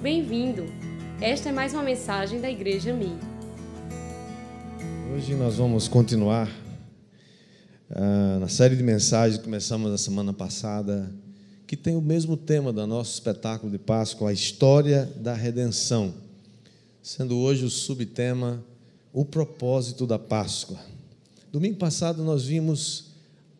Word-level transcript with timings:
Bem-vindo! 0.00 0.64
Esta 1.20 1.48
é 1.48 1.52
mais 1.52 1.74
uma 1.74 1.82
mensagem 1.82 2.40
da 2.40 2.48
Igreja 2.48 2.94
Mi. 2.94 3.18
Hoje 5.12 5.34
nós 5.34 5.56
vamos 5.56 5.88
continuar 5.88 6.48
uh, 7.90 8.38
na 8.38 8.46
série 8.46 8.76
de 8.76 8.82
mensagens 8.84 9.38
que 9.38 9.44
começamos 9.44 9.90
na 9.90 9.98
semana 9.98 10.32
passada, 10.32 11.12
que 11.66 11.76
tem 11.76 11.96
o 11.96 12.00
mesmo 12.00 12.36
tema 12.36 12.72
do 12.72 12.86
nosso 12.86 13.14
espetáculo 13.14 13.72
de 13.72 13.78
Páscoa, 13.78 14.30
a 14.30 14.32
história 14.32 15.04
da 15.16 15.34
redenção, 15.34 16.14
sendo 17.02 17.36
hoje 17.36 17.64
o 17.64 17.70
subtema 17.70 18.62
o 19.12 19.24
propósito 19.24 20.06
da 20.06 20.16
Páscoa. 20.18 20.78
Domingo 21.50 21.76
passado 21.76 22.22
nós 22.22 22.44
vimos 22.44 23.06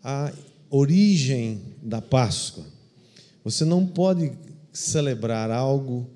a 0.04 0.32
origem 0.70 1.60
da 1.82 2.00
Páscoa. 2.00 2.64
Você 3.42 3.64
não 3.64 3.84
pode 3.84 4.30
celebrar 4.72 5.50
algo 5.50 6.08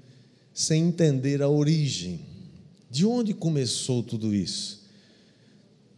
sem 0.54 0.84
entender 0.84 1.42
a 1.42 1.48
origem. 1.48 2.20
De 2.90 3.06
onde 3.06 3.32
começou 3.32 4.02
tudo 4.02 4.34
isso? 4.34 4.82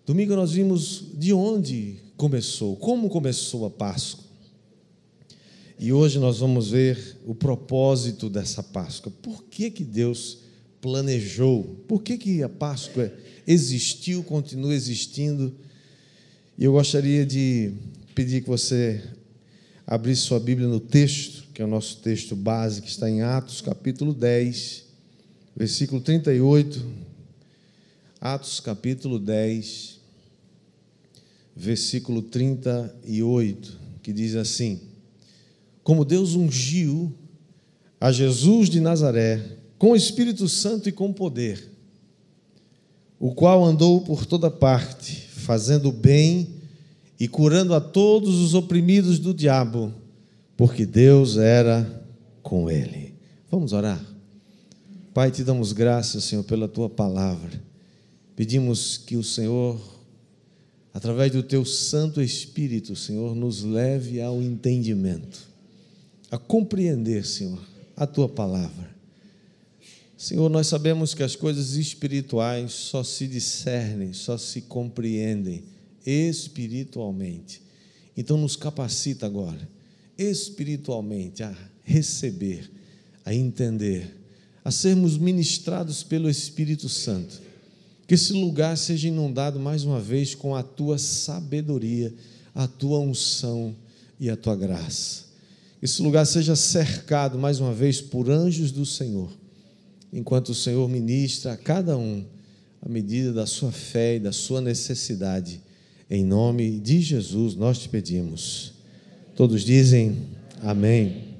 Domingo 0.07 0.37
nós 0.37 0.53
vimos 0.53 1.05
de 1.15 1.33
onde 1.33 1.97
começou, 2.17 2.77
como 2.77 3.09
começou 3.09 3.67
a 3.67 3.71
Páscoa. 3.71 4.25
E 5.79 5.93
hoje 5.93 6.19
nós 6.19 6.39
vamos 6.39 6.71
ver 6.71 7.17
o 7.27 7.35
propósito 7.35 8.31
dessa 8.31 8.63
Páscoa. 8.63 9.13
Por 9.23 9.45
que, 9.45 9.71
que 9.71 9.83
Deus 9.83 10.39
planejou? 10.81 11.65
Por 11.89 12.03
que, 12.03 12.17
que 12.17 12.43
a 12.43 12.49
Páscoa 12.49 13.13
existiu, 13.47 14.23
continua 14.23 14.75
existindo? 14.75 15.55
E 16.57 16.65
eu 16.65 16.73
gostaria 16.73 17.27
de 17.27 17.73
pedir 18.15 18.43
que 18.43 18.49
você 18.49 19.03
abrisse 19.87 20.23
sua 20.23 20.41
Bíblia 20.41 20.69
no 20.69 20.81
texto 20.81 21.45
que 21.55 21.63
é 21.63 21.65
o 21.65 21.69
nosso 21.69 21.99
texto 21.99 22.35
base, 22.35 22.83
que 22.83 22.89
está 22.89 23.09
em 23.09 23.23
Atos 23.23 23.61
capítulo 23.61 24.13
10, 24.13 24.83
versículo 25.55 26.01
38. 26.01 26.85
Atos 28.21 28.59
capítulo 28.59 29.21
10, 29.21 30.01
versículo 31.55 32.23
38, 32.23 33.79
que 34.03 34.13
diz 34.13 34.35
assim: 34.35 34.81
Como 35.85 36.05
Deus 36.05 36.35
ungiu 36.35 37.15
a 38.01 38.11
Jesus 38.11 38.69
de 38.69 38.81
Nazaré 38.81 39.59
com 39.79 39.93
o 39.93 39.97
Espírito 39.97 40.49
Santo 40.49 40.89
e 40.89 40.93
com 40.93 41.13
poder, 41.13 41.71
o 43.21 43.33
qual 43.33 43.65
andou 43.65 44.01
por 44.01 44.27
toda 44.27 44.51
parte, 44.51 45.29
fazendo 45.29 45.93
bem 45.93 46.64
e 47.25 47.29
curando 47.29 47.73
a 47.73 47.81
todos 47.81 48.35
os 48.35 48.53
oprimidos 48.53 49.19
do 49.19 49.33
diabo 49.33 49.91
porque 50.59 50.85
Deus 50.85 51.39
era 51.39 52.07
com 52.43 52.71
ele. 52.71 53.15
Vamos 53.51 53.73
orar. 53.73 54.05
Pai, 55.15 55.31
te 55.31 55.43
damos 55.43 55.73
graças, 55.73 56.25
Senhor, 56.25 56.43
pela 56.43 56.69
tua 56.69 56.91
palavra. 56.91 57.63
Pedimos 58.37 58.99
que 58.99 59.17
o 59.17 59.25
Senhor, 59.25 59.81
através 60.93 61.33
do 61.33 61.43
teu 61.43 61.65
Santo 61.65 62.21
Espírito, 62.21 62.95
Senhor, 62.95 63.35
nos 63.35 63.63
leve 63.63 64.21
ao 64.21 64.43
entendimento, 64.43 65.49
a 66.31 66.37
compreender, 66.37 67.25
Senhor, 67.25 67.59
a 67.97 68.07
tua 68.07 68.29
palavra. 68.29 68.95
Senhor, 70.15 70.51
nós 70.51 70.67
sabemos 70.67 71.15
que 71.15 71.23
as 71.23 71.35
coisas 71.35 71.73
espirituais 71.73 72.71
só 72.73 73.03
se 73.03 73.27
discernem, 73.27 74.13
só 74.13 74.37
se 74.37 74.61
compreendem 74.61 75.73
espiritualmente. 76.05 77.63
Então, 78.17 78.37
nos 78.37 78.57
capacita 78.57 79.27
agora 79.27 79.75
espiritualmente 80.17 81.43
a 81.43 81.55
receber, 81.83 82.71
a 83.25 83.35
entender, 83.35 84.15
a 84.65 84.71
sermos 84.71 85.19
ministrados 85.19 86.03
pelo 86.03 86.31
Espírito 86.31 86.89
Santo. 86.89 87.43
Que 88.07 88.15
esse 88.15 88.33
lugar 88.33 88.77
seja 88.77 89.09
inundado 89.09 89.59
mais 89.59 89.85
uma 89.85 90.01
vez 90.01 90.35
com 90.35 90.55
a 90.55 90.63
tua 90.63 90.99
sabedoria, 90.99 92.13
a 92.55 92.67
tua 92.67 93.01
unção 93.01 93.75
e 94.21 94.29
a 94.31 94.37
tua 94.37 94.55
graça. 94.55 95.25
Esse 95.83 96.03
lugar 96.03 96.27
seja 96.27 96.55
cercado 96.55 97.39
mais 97.39 97.61
uma 97.61 97.73
vez 97.73 98.01
por 98.01 98.31
anjos 98.31 98.71
do 98.71 98.87
Senhor, 98.87 99.31
enquanto 100.13 100.51
o 100.51 100.55
Senhor 100.55 100.89
ministra 100.89 101.53
a 101.53 101.57
cada 101.57 101.97
um 101.97 102.25
à 102.81 102.89
medida 102.89 103.33
da 103.33 103.47
sua 103.47 103.73
fé 103.73 104.17
e 104.17 104.21
da 104.21 104.33
sua 104.33 104.61
necessidade. 104.61 105.61
Em 106.11 106.25
nome 106.25 106.79
de 106.81 107.01
Jesus 107.01 107.55
nós 107.55 107.79
te 107.79 107.89
pedimos. 107.89 108.75
Todos 109.35 109.63
dizem 109.63 110.29
amém. 110.63 111.35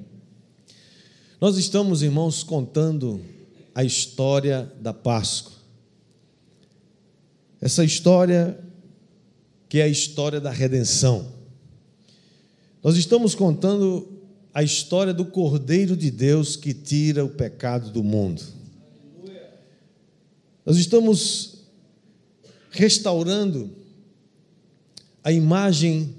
Nós 1.39 1.57
estamos, 1.57 2.01
irmãos, 2.01 2.43
contando 2.43 3.21
a 3.73 3.83
história 3.83 4.71
da 4.81 4.91
Páscoa. 4.91 5.53
Essa 7.61 7.83
história 7.83 8.59
que 9.69 9.79
é 9.79 9.83
a 9.83 9.87
história 9.87 10.41
da 10.41 10.49
redenção. 10.49 11.31
Nós 12.83 12.97
estamos 12.97 13.35
contando 13.35 14.07
a 14.53 14.63
história 14.63 15.13
do 15.13 15.25
Cordeiro 15.25 15.95
de 15.95 16.09
Deus 16.09 16.55
que 16.55 16.73
tira 16.73 17.23
o 17.23 17.29
pecado 17.29 17.91
do 17.91 18.03
mundo. 18.03 18.41
Nós 20.65 20.77
estamos 20.77 21.65
restaurando 22.71 23.84
a 25.25 25.31
imagem 25.31 26.15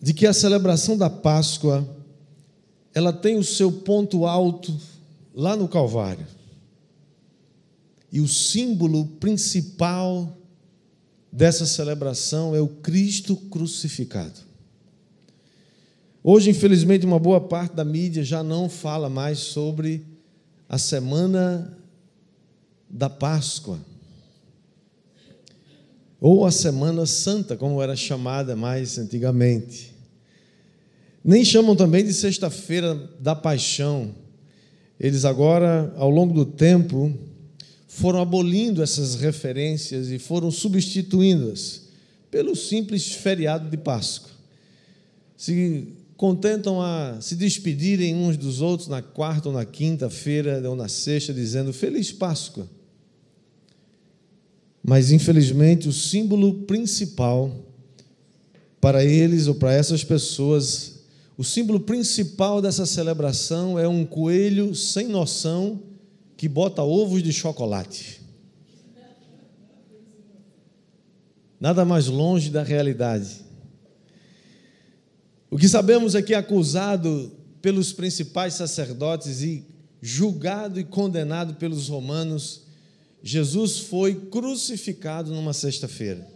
de 0.00 0.14
que 0.14 0.28
a 0.28 0.32
celebração 0.32 0.96
da 0.96 1.10
Páscoa 1.10 1.96
ela 2.94 3.12
tem 3.12 3.36
o 3.36 3.42
seu 3.42 3.72
ponto 3.72 4.24
alto 4.24 4.72
lá 5.34 5.56
no 5.56 5.66
Calvário. 5.66 6.24
E 8.12 8.20
o 8.20 8.28
símbolo 8.28 9.06
principal 9.20 10.38
dessa 11.32 11.66
celebração 11.66 12.54
é 12.54 12.60
o 12.60 12.68
Cristo 12.68 13.34
crucificado. 13.34 14.40
Hoje, 16.22 16.50
infelizmente, 16.50 17.04
uma 17.04 17.18
boa 17.18 17.40
parte 17.40 17.74
da 17.74 17.84
mídia 17.84 18.22
já 18.22 18.40
não 18.40 18.68
fala 18.68 19.10
mais 19.10 19.40
sobre 19.40 20.06
a 20.68 20.78
semana 20.78 21.76
da 22.88 23.10
Páscoa, 23.10 23.80
ou 26.20 26.44
a 26.44 26.50
Semana 26.50 27.06
Santa, 27.06 27.56
como 27.56 27.80
era 27.82 27.94
chamada 27.94 28.56
mais 28.56 28.98
antigamente. 28.98 29.94
Nem 31.24 31.44
chamam 31.44 31.76
também 31.76 32.04
de 32.04 32.12
Sexta-feira 32.12 32.94
da 33.20 33.34
Paixão. 33.34 34.14
Eles 34.98 35.24
agora, 35.24 35.92
ao 35.96 36.10
longo 36.10 36.34
do 36.34 36.44
tempo, 36.44 37.12
foram 37.86 38.20
abolindo 38.20 38.82
essas 38.82 39.14
referências 39.14 40.08
e 40.08 40.18
foram 40.18 40.50
substituindo-as 40.50 41.82
pelo 42.30 42.54
simples 42.56 43.12
feriado 43.12 43.70
de 43.70 43.76
Páscoa. 43.76 44.30
Se 45.36 45.88
contentam 46.16 46.82
a 46.82 47.18
se 47.20 47.36
despedirem 47.36 48.14
uns 48.14 48.36
dos 48.36 48.60
outros 48.60 48.88
na 48.88 49.00
quarta 49.00 49.48
ou 49.48 49.54
na 49.54 49.64
quinta-feira 49.64 50.68
ou 50.68 50.74
na 50.74 50.88
sexta, 50.88 51.32
dizendo 51.32 51.72
Feliz 51.72 52.10
Páscoa. 52.10 52.68
Mas, 54.88 55.12
infelizmente, 55.12 55.86
o 55.86 55.92
símbolo 55.92 56.62
principal 56.62 57.54
para 58.80 59.04
eles 59.04 59.46
ou 59.46 59.54
para 59.54 59.70
essas 59.70 60.02
pessoas, 60.02 61.00
o 61.36 61.44
símbolo 61.44 61.80
principal 61.80 62.62
dessa 62.62 62.86
celebração 62.86 63.78
é 63.78 63.86
um 63.86 64.06
coelho 64.06 64.74
sem 64.74 65.06
noção 65.06 65.82
que 66.38 66.48
bota 66.48 66.82
ovos 66.82 67.22
de 67.22 67.34
chocolate. 67.34 68.22
Nada 71.60 71.84
mais 71.84 72.06
longe 72.06 72.48
da 72.48 72.62
realidade. 72.62 73.42
O 75.50 75.58
que 75.58 75.68
sabemos 75.68 76.14
é 76.14 76.22
que, 76.22 76.32
acusado 76.32 77.30
pelos 77.60 77.92
principais 77.92 78.54
sacerdotes 78.54 79.42
e 79.42 79.66
julgado 80.00 80.80
e 80.80 80.84
condenado 80.84 81.56
pelos 81.56 81.88
romanos, 81.88 82.67
Jesus 83.22 83.80
foi 83.80 84.14
crucificado 84.14 85.32
numa 85.32 85.52
sexta-feira. 85.52 86.26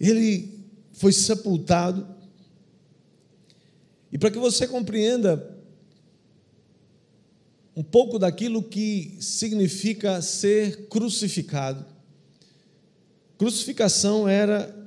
Ele 0.00 0.58
foi 0.92 1.12
sepultado. 1.12 2.06
E 4.10 4.18
para 4.18 4.30
que 4.30 4.38
você 4.38 4.66
compreenda 4.66 5.56
um 7.74 7.82
pouco 7.82 8.18
daquilo 8.18 8.62
que 8.62 9.16
significa 9.20 10.20
ser 10.20 10.88
crucificado, 10.88 11.84
crucificação 13.38 14.28
era 14.28 14.82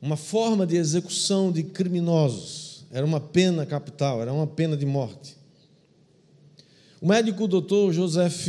uma 0.00 0.16
forma 0.16 0.66
de 0.66 0.76
execução 0.76 1.52
de 1.52 1.62
criminosos, 1.62 2.84
era 2.90 3.06
uma 3.06 3.20
pena 3.20 3.64
capital, 3.64 4.20
era 4.20 4.32
uma 4.32 4.46
pena 4.46 4.76
de 4.76 4.84
morte. 4.84 5.36
O 7.02 7.08
médico 7.08 7.48
doutor 7.48 7.92
Joseph 7.92 8.48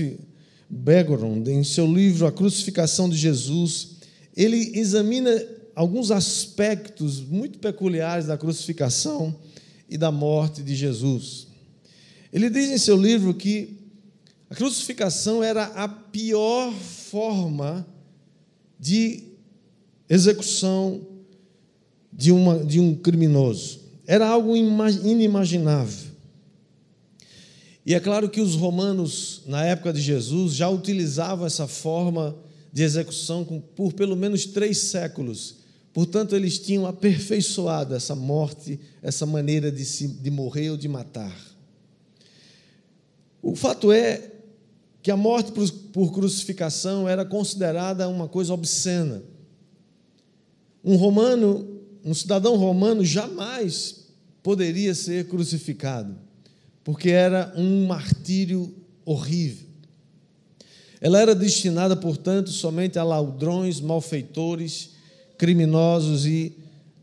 Begoron, 0.70 1.44
em 1.48 1.64
seu 1.64 1.92
livro 1.92 2.28
A 2.28 2.32
Crucificação 2.32 3.10
de 3.10 3.18
Jesus, 3.18 3.96
ele 4.38 4.78
examina 4.78 5.44
alguns 5.74 6.12
aspectos 6.12 7.20
muito 7.20 7.58
peculiares 7.58 8.28
da 8.28 8.38
crucificação 8.38 9.36
e 9.90 9.98
da 9.98 10.12
morte 10.12 10.62
de 10.62 10.76
Jesus. 10.76 11.48
Ele 12.32 12.48
diz 12.48 12.70
em 12.70 12.78
seu 12.78 12.96
livro 12.96 13.34
que 13.34 13.76
a 14.52 14.54
crucificação 14.54 15.42
era 15.42 15.64
a 15.64 15.88
pior 15.88 16.72
forma 16.74 17.84
de 18.80 19.24
execução 20.08 21.02
de, 22.12 22.32
uma, 22.32 22.64
de 22.64 22.80
um 22.80 22.94
criminoso. 22.94 23.80
Era 24.06 24.28
algo 24.28 24.56
inimaginável. 24.56 26.13
E 27.86 27.94
é 27.94 28.00
claro 28.00 28.30
que 28.30 28.40
os 28.40 28.56
romanos, 28.56 29.42
na 29.46 29.66
época 29.66 29.92
de 29.92 30.00
Jesus, 30.00 30.54
já 30.54 30.70
utilizavam 30.70 31.46
essa 31.46 31.68
forma 31.68 32.36
de 32.72 32.82
execução 32.82 33.44
por 33.76 33.94
pelo 33.94 34.16
menos 34.16 34.46
três 34.46 34.78
séculos. 34.78 35.58
Portanto, 35.94 36.36
eles 36.36 36.58
tinham 36.58 36.88
aperfeiçoado 36.88 37.94
essa 37.94 38.16
morte, 38.16 38.80
essa 39.02 39.26
maneira 39.26 39.72
de, 39.72 39.84
se, 39.84 40.08
de 40.08 40.32
morrer 40.32 40.70
ou 40.70 40.78
de 40.78 40.88
matar. 40.88 41.38
O 43.42 43.56
fato 43.56 43.92
é 43.92 44.32
que 45.02 45.12
a 45.12 45.18
morte 45.18 45.52
por, 45.52 45.70
por 45.92 46.14
crucificação 46.14 47.08
era 47.08 47.26
considerada 47.26 48.08
uma 48.08 48.30
coisa 48.30 48.54
obscena. 48.54 49.22
Um 50.84 50.96
romano, 50.96 51.82
um 52.04 52.14
cidadão 52.14 52.56
romano, 52.56 53.04
jamais 53.04 54.08
poderia 54.42 54.96
ser 54.96 55.28
crucificado 55.28 56.16
porque 56.84 57.10
era 57.10 57.54
um 57.56 57.86
martírio 57.86 58.74
horrível. 59.06 59.68
Ela 61.00 61.20
era 61.20 61.36
destinada, 61.36 61.96
portanto, 61.96 62.50
somente 62.50 62.98
a 62.98 63.04
ladrões, 63.04 63.82
malfeitores, 63.82 64.92
criminosos 65.38 66.26
e 66.26 66.56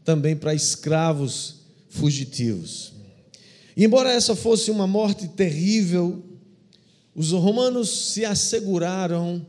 também 0.05 0.35
para 0.35 0.55
escravos 0.55 1.57
fugitivos. 1.89 2.93
E 3.77 3.85
embora 3.85 4.11
essa 4.11 4.35
fosse 4.35 4.71
uma 4.71 4.87
morte 4.87 5.29
terrível, 5.29 6.23
os 7.15 7.33
romanos 7.33 8.13
se 8.13 8.25
asseguraram 8.25 9.45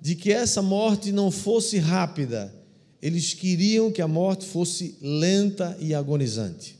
de 0.00 0.14
que 0.14 0.32
essa 0.32 0.60
morte 0.60 1.12
não 1.12 1.30
fosse 1.30 1.78
rápida, 1.78 2.52
eles 3.00 3.32
queriam 3.34 3.92
que 3.92 4.02
a 4.02 4.08
morte 4.08 4.44
fosse 4.44 4.96
lenta 5.00 5.76
e 5.80 5.94
agonizante. 5.94 6.76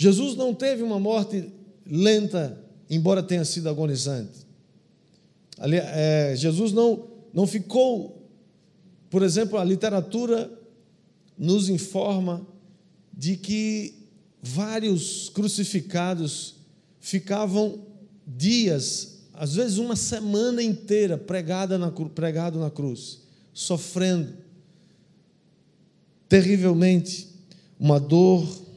Jesus 0.00 0.36
não 0.36 0.54
teve 0.54 0.84
uma 0.84 1.00
morte 1.00 1.52
lenta, 1.84 2.56
embora 2.88 3.20
tenha 3.20 3.44
sido 3.44 3.68
agonizante. 3.68 4.46
É, 5.58 6.34
Jesus 6.36 6.70
não, 6.70 7.08
não 7.34 7.48
ficou, 7.48 8.30
por 9.10 9.24
exemplo, 9.24 9.58
a 9.58 9.64
literatura 9.64 10.48
nos 11.36 11.68
informa 11.68 12.46
de 13.12 13.36
que 13.36 13.92
vários 14.40 15.30
crucificados 15.30 16.54
ficavam 17.00 17.84
dias, 18.24 19.24
às 19.34 19.56
vezes 19.56 19.78
uma 19.78 19.96
semana 19.96 20.62
inteira 20.62 21.18
pregada 21.18 21.76
na, 21.76 21.90
pregado 21.90 22.60
na 22.60 22.70
cruz, 22.70 23.22
sofrendo 23.52 24.32
terrivelmente 26.28 27.30
uma 27.80 27.98
dor 27.98 28.67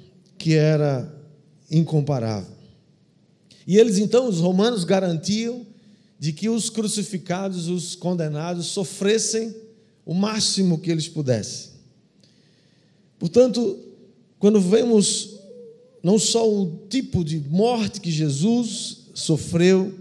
que 0.42 0.56
era 0.56 1.08
incomparável. 1.70 2.50
E 3.68 3.78
eles 3.78 4.00
então, 4.00 4.28
os 4.28 4.40
romanos, 4.40 4.84
garantiam 4.84 5.64
de 6.20 6.34
que 6.34 6.50
os 6.50 6.68
crucificados, 6.68 7.68
os 7.68 7.96
condenados, 7.96 8.66
sofressem 8.66 9.56
o 10.04 10.16
máximo 10.16 10.80
que 10.80 10.90
eles 10.90 11.08
pudessem. 11.08 11.70
Portanto, 13.20 13.78
quando 14.40 14.60
vemos 14.60 15.36
não 16.02 16.18
só 16.18 16.52
o 16.52 16.88
tipo 16.90 17.24
de 17.24 17.40
morte 17.40 18.02
que 18.02 18.10
Jesus 18.10 19.02
sofreu, 19.14 19.94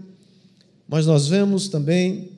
mas 0.87 1.05
nós 1.05 1.27
vemos 1.27 1.67
também 1.67 2.29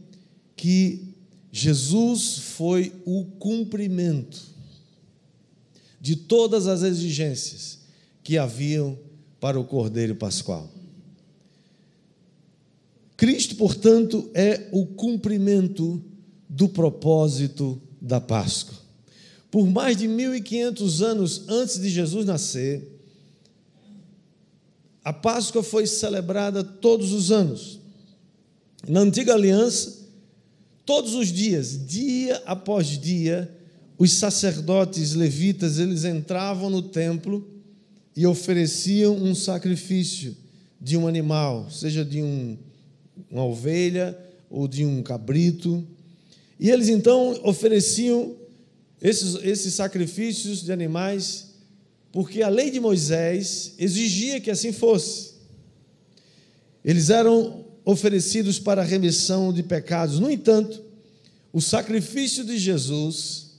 que 0.57 1.07
Jesus 1.53 2.37
foi 2.57 2.91
o 3.05 3.23
cumprimento 3.39 4.41
de 6.01 6.17
todas 6.17 6.67
as 6.67 6.83
exigências 6.83 7.82
que 8.23 8.37
haviam 8.37 8.97
para 9.39 9.59
o 9.59 9.65
Cordeiro 9.65 10.15
Pascual. 10.15 10.71
Cristo, 13.17 13.55
portanto, 13.55 14.29
é 14.33 14.69
o 14.71 14.85
cumprimento 14.85 16.01
do 16.49 16.69
propósito 16.69 17.81
da 18.01 18.19
Páscoa. 18.19 18.75
Por 19.51 19.67
mais 19.67 19.97
de 19.97 20.07
1500 20.07 21.01
anos 21.01 21.43
antes 21.47 21.79
de 21.79 21.89
Jesus 21.89 22.25
nascer, 22.25 22.89
a 25.03 25.11
Páscoa 25.11 25.61
foi 25.61 25.85
celebrada 25.85 26.63
todos 26.63 27.11
os 27.11 27.31
anos. 27.31 27.79
Na 28.87 29.01
antiga 29.01 29.33
aliança, 29.33 30.07
todos 30.85 31.13
os 31.13 31.27
dias, 31.27 31.85
dia 31.85 32.41
após 32.45 32.87
dia, 32.99 33.53
os 33.97 34.13
sacerdotes 34.13 35.13
levitas, 35.13 35.77
eles 35.77 36.03
entravam 36.03 36.69
no 36.69 36.81
templo 36.81 37.52
e 38.15 38.25
ofereciam 38.25 39.15
um 39.15 39.33
sacrifício 39.33 40.35
de 40.79 40.97
um 40.97 41.07
animal, 41.07 41.69
seja 41.71 42.03
de 42.03 42.21
um, 42.21 42.57
uma 43.29 43.45
ovelha 43.45 44.17
ou 44.49 44.67
de 44.67 44.85
um 44.85 45.01
cabrito. 45.01 45.85
E 46.59 46.69
eles 46.69 46.89
então 46.89 47.39
ofereciam 47.43 48.35
esses, 49.01 49.35
esses 49.43 49.73
sacrifícios 49.73 50.63
de 50.63 50.71
animais, 50.71 51.53
porque 52.11 52.43
a 52.43 52.49
lei 52.49 52.69
de 52.69 52.79
Moisés 52.79 53.73
exigia 53.79 54.39
que 54.39 54.51
assim 54.51 54.71
fosse. 54.71 55.33
Eles 56.85 57.09
eram 57.09 57.65
oferecidos 57.85 58.59
para 58.59 58.83
remissão 58.83 59.51
de 59.51 59.63
pecados. 59.63 60.19
No 60.19 60.29
entanto, 60.29 60.81
o 61.51 61.61
sacrifício 61.61 62.43
de 62.43 62.57
Jesus 62.57 63.52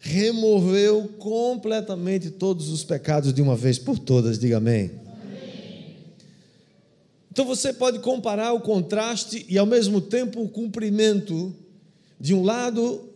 removeu 0.00 1.08
completamente 1.18 2.30
todos 2.30 2.70
os 2.70 2.82
pecados 2.82 3.34
de 3.34 3.42
uma 3.42 3.54
vez 3.54 3.78
por 3.78 3.98
todas, 3.98 4.38
diga 4.38 4.56
amém. 4.56 4.90
amém. 5.04 5.96
Então 7.30 7.44
você 7.44 7.70
pode 7.70 7.98
comparar 7.98 8.54
o 8.54 8.60
contraste 8.60 9.44
e 9.46 9.58
ao 9.58 9.66
mesmo 9.66 10.00
tempo 10.00 10.42
o 10.42 10.48
cumprimento. 10.48 11.54
De 12.18 12.34
um 12.34 12.42
lado, 12.42 13.08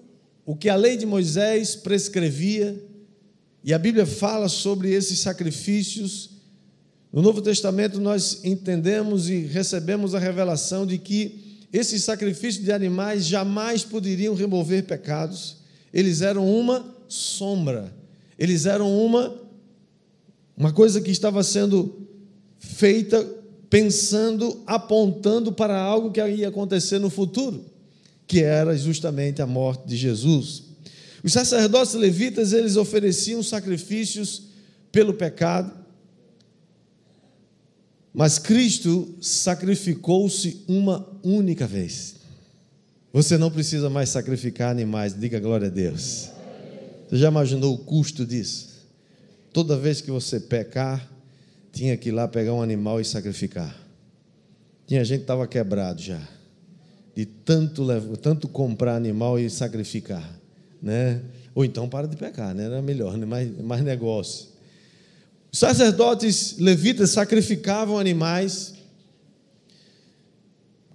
o 0.47 0.55
que 0.55 0.69
a 0.69 0.77
lei 0.77 0.97
de 0.97 1.05
Moisés 1.05 1.75
prescrevia, 1.75 2.81
e 3.63 3.73
a 3.73 3.79
Bíblia 3.79 4.05
fala 4.05 4.49
sobre 4.49 4.93
esses 4.93 5.19
sacrifícios. 5.20 6.31
No 7.11 7.23
Novo 7.23 7.41
Testamento 7.41 7.99
nós 7.99 8.41
entendemos 8.44 9.31
e 9.31 9.41
recebemos 9.41 10.15
a 10.15 10.19
revelação 10.19 10.87
de 10.87 10.99
que 10.99 11.67
esses 11.73 12.05
sacrifícios 12.05 12.65
de 12.65 12.73
animais 12.73 13.27
jamais 13.27 13.82
poderiam 13.82 14.35
remover 14.35 14.85
pecados 14.85 15.64
eles 15.94 16.22
eram 16.22 16.44
uma 16.44 16.84
sombra, 17.06 17.94
eles 18.36 18.67
eram 18.67 18.93
uma, 18.93 19.32
uma 20.56 20.72
coisa 20.72 21.01
que 21.01 21.13
estava 21.13 21.44
sendo 21.44 22.08
feita 22.58 23.24
pensando, 23.70 24.60
apontando 24.67 25.53
para 25.53 25.81
algo 25.81 26.10
que 26.10 26.20
ia 26.20 26.48
acontecer 26.48 26.98
no 26.98 27.08
futuro, 27.08 27.65
que 28.27 28.43
era 28.43 28.77
justamente 28.77 29.41
a 29.41 29.46
morte 29.46 29.86
de 29.86 29.96
Jesus. 29.96 30.65
Os 31.22 31.32
sacerdotes 31.32 31.94
levitas, 31.94 32.53
eles 32.53 32.77
ofereciam 32.77 33.41
sacrifícios 33.41 34.48
pelo 34.91 35.15
pecado, 35.15 35.72
mas 38.13 38.39
Cristo 38.39 39.15
sacrificou-se 39.20 40.65
uma 40.67 41.08
única 41.22 41.67
vez. 41.67 42.14
Você 43.15 43.39
não 43.39 43.49
precisa 43.49 43.89
mais 43.89 44.09
sacrificar 44.09 44.73
animais, 44.73 45.15
diga 45.17 45.39
glória 45.39 45.69
a 45.69 45.71
Deus. 45.71 46.31
Você 47.09 47.17
já 47.17 47.29
imaginou 47.29 47.73
o 47.73 47.79
custo 47.79 48.27
disso? 48.27 48.71
Toda 49.53 49.77
vez 49.77 50.01
que 50.01 50.11
você 50.11 50.41
pecar, 50.41 51.09
tinha 51.73 51.97
que 51.97 52.09
ir 52.09 52.13
lá 52.13 52.27
pegar 52.27 52.53
um 52.53 52.61
animal 52.61 53.01
e 53.01 53.05
sacrificar. 53.05 53.73
Tinha 54.85 55.05
gente 55.05 55.19
que 55.19 55.23
estava 55.23 55.47
quebrado 55.47 56.03
já, 56.03 56.21
de 57.15 57.25
tanto, 57.25 57.87
tanto 58.21 58.49
comprar 58.49 58.97
animal 58.97 59.39
e 59.39 59.49
sacrificar, 59.49 60.29
né? 60.83 61.21
Ou 61.55 61.65
então 61.65 61.89
para 61.89 62.09
de 62.09 62.17
pecar, 62.17 62.53
né? 62.53 62.65
Era 62.65 62.83
melhor, 62.83 63.17
né? 63.17 63.25
mais, 63.25 63.49
mais 63.61 63.85
negócio. 63.85 64.49
Os 65.53 65.61
sacerdotes 65.61 66.59
levitas 66.59 67.11
sacrificavam 67.11 67.97
animais 67.97 68.74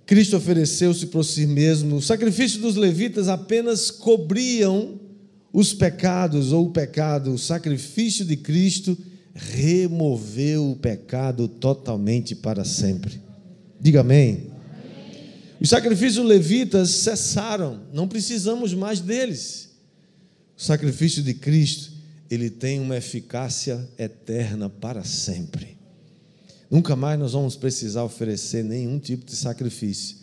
Cristo 0.09 0.37
ofereceu-se 0.37 1.05
por 1.05 1.23
si 1.23 1.45
mesmo. 1.45 1.97
O 1.97 2.01
sacrifício 2.01 2.59
dos 2.59 2.75
levitas 2.75 3.27
apenas 3.27 3.91
cobriam 3.91 4.99
os 5.53 5.71
pecados 5.71 6.51
ou 6.51 6.65
o 6.65 6.71
pecado. 6.71 7.31
O 7.31 7.37
sacrifício 7.37 8.25
de 8.25 8.35
Cristo 8.35 8.97
removeu 9.35 10.71
o 10.71 10.75
pecado 10.75 11.47
totalmente 11.47 12.33
para 12.33 12.65
sempre. 12.65 13.21
Diga 13.79 14.01
amém. 14.01 14.47
Os 15.61 15.69
sacrifícios 15.69 16.25
levitas 16.25 16.89
cessaram, 16.89 17.81
não 17.93 18.07
precisamos 18.07 18.73
mais 18.73 18.99
deles. 18.99 19.69
O 20.57 20.63
sacrifício 20.63 21.21
de 21.21 21.35
Cristo, 21.35 21.91
ele 22.31 22.49
tem 22.49 22.79
uma 22.79 22.97
eficácia 22.97 23.87
eterna 23.95 24.71
para 24.71 25.03
sempre. 25.03 25.78
Nunca 26.69 26.95
mais 26.95 27.19
nós 27.19 27.33
vamos 27.33 27.55
precisar 27.55 28.03
oferecer 28.03 28.63
nenhum 28.63 28.99
tipo 28.99 29.25
de 29.25 29.35
sacrifício, 29.35 30.17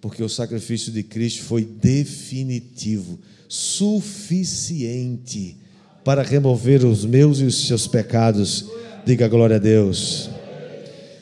porque 0.00 0.22
o 0.22 0.28
sacrifício 0.28 0.90
de 0.90 1.02
Cristo 1.02 1.42
foi 1.42 1.64
definitivo, 1.64 3.18
suficiente 3.48 5.58
para 6.02 6.22
remover 6.22 6.86
os 6.86 7.04
meus 7.04 7.40
e 7.40 7.44
os 7.44 7.66
seus 7.66 7.86
pecados. 7.86 8.64
Diga 9.04 9.28
glória 9.28 9.56
a 9.56 9.58
Deus. 9.58 10.30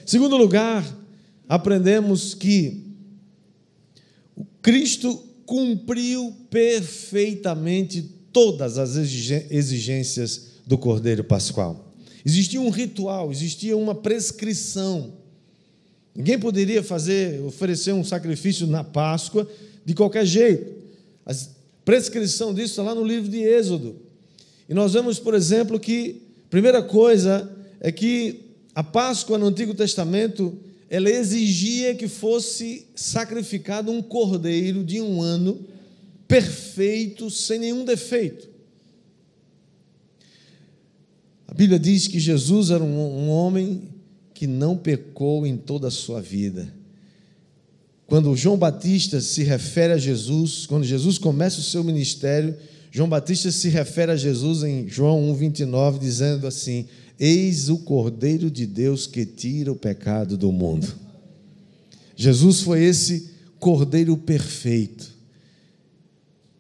Segundo 0.07 0.37
lugar, 0.37 0.87
aprendemos 1.49 2.35
que 2.35 2.85
Cristo 4.63 5.25
cumpriu 5.45 6.33
perfeitamente 6.51 8.03
todas 8.33 8.79
as 8.79 8.95
exigências 9.51 10.49
do 10.67 10.79
Cordeiro 10.79 11.25
Pascual. 11.25 11.88
Existia 12.29 12.61
um 12.61 12.69
ritual, 12.69 13.33
existia 13.33 13.75
uma 13.75 13.95
prescrição. 13.95 15.15
Ninguém 16.15 16.39
poderia 16.39 16.83
fazer, 16.83 17.41
oferecer 17.41 17.95
um 17.95 18.05
sacrifício 18.05 18.67
na 18.67 18.85
Páscoa 18.85 19.51
de 19.83 19.95
qualquer 19.95 20.27
jeito. 20.27 20.75
A 21.25 21.35
prescrição 21.87 22.53
disso 22.53 22.73
está 22.73 22.83
lá 22.83 22.95
no 22.95 23.03
livro 23.03 23.31
de 23.31 23.39
Êxodo. 23.39 23.97
E 24.69 24.75
nós 24.75 24.93
vemos, 24.93 25.19
por 25.19 25.33
exemplo, 25.33 25.81
que 25.81 26.21
primeira 26.51 26.83
coisa 26.83 27.51
é 27.81 27.91
que 27.91 28.41
a 28.75 28.85
Páscoa 28.85 29.39
no 29.39 29.47
Antigo 29.47 29.73
Testamento 29.73 30.55
ela 30.91 31.09
exigia 31.09 31.95
que 31.95 32.09
fosse 32.09 32.89
sacrificado 32.95 33.91
um 33.91 34.03
cordeiro 34.03 34.85
de 34.85 35.01
um 35.01 35.23
ano 35.23 35.67
perfeito, 36.27 37.31
sem 37.31 37.59
nenhum 37.59 37.87
defeito. 37.87 38.59
A 41.48 41.48
Bíblia 41.59 41.77
diz 41.77 42.07
que 42.07 42.21
Jesus 42.21 42.71
era 42.71 42.85
um, 42.85 43.25
um 43.25 43.31
homem 43.31 43.89
que 44.33 44.47
não 44.47 44.77
pecou 44.77 45.45
em 45.45 45.57
toda 45.57 45.89
a 45.89 45.91
sua 45.91 46.23
vida. 46.23 46.73
Quando 48.07 48.37
João 48.37 48.57
Batista 48.57 49.21
se 49.21 49.43
refere 49.43 49.93
a 49.93 49.99
Jesus, 49.99 50.67
quando 50.67 50.85
Jesus 50.85 51.19
começa 51.19 51.59
o 51.59 51.65
seu 51.65 51.83
ministério, 51.83 52.55
João 52.93 53.09
Batista 53.09 53.51
se 53.51 53.69
refere 53.71 54.13
a 54.13 54.17
Jesus 54.17 54.63
em 54.63 54.89
João 54.89 55.35
1,29, 55.35 55.99
dizendo 55.99 56.47
assim: 56.47 56.87
Eis 57.19 57.69
o 57.69 57.79
Cordeiro 57.79 58.49
de 58.49 58.65
Deus 58.65 59.09
que 59.09 59.27
tira 59.27 59.73
o 59.73 59.77
pecado 59.77 60.37
do 60.37 60.53
mundo. 60.53 60.87
Jesus 62.15 62.61
foi 62.61 62.85
esse 62.85 63.31
Cordeiro 63.59 64.17
perfeito. 64.17 65.13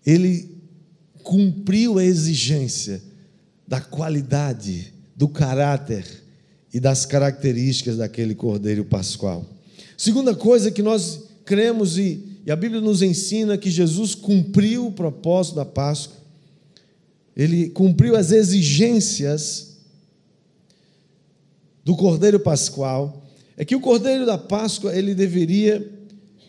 Ele 0.05 0.59
cumpriu 1.23 1.99
a 1.99 2.05
exigência 2.05 3.01
da 3.69 3.83
qualidade, 3.83 4.95
do 5.15 5.29
caráter 5.29 6.07
e 6.73 6.81
das 6.81 7.05
características 7.05 7.99
daquele 7.99 8.35
Cordeiro 8.35 8.83
Pascual. 8.83 9.45
Segunda 9.95 10.35
coisa 10.35 10.71
que 10.71 10.83
nós 10.83 11.25
cremos 11.45 11.99
e, 11.99 12.41
e 12.47 12.51
a 12.51 12.57
Bíblia 12.57 12.81
nos 12.81 13.03
ensina 13.03 13.59
que 13.59 13.71
Jesus 13.71 14.15
cumpriu 14.15 14.87
o 14.87 14.93
propósito 14.93 15.57
da 15.57 15.67
Páscoa, 15.67 16.17
ele 17.37 17.69
cumpriu 17.69 18.17
as 18.17 18.33
exigências 18.33 19.77
do 21.85 21.95
Cordeiro 21.95 22.41
Pascual, 22.41 23.23
é 23.57 23.67
que 23.67 23.77
o 23.77 23.81
Cordeiro 23.81 24.25
da 24.25 24.39
Páscoa 24.39 24.97
ele 24.97 25.15
deveria, 25.15 25.87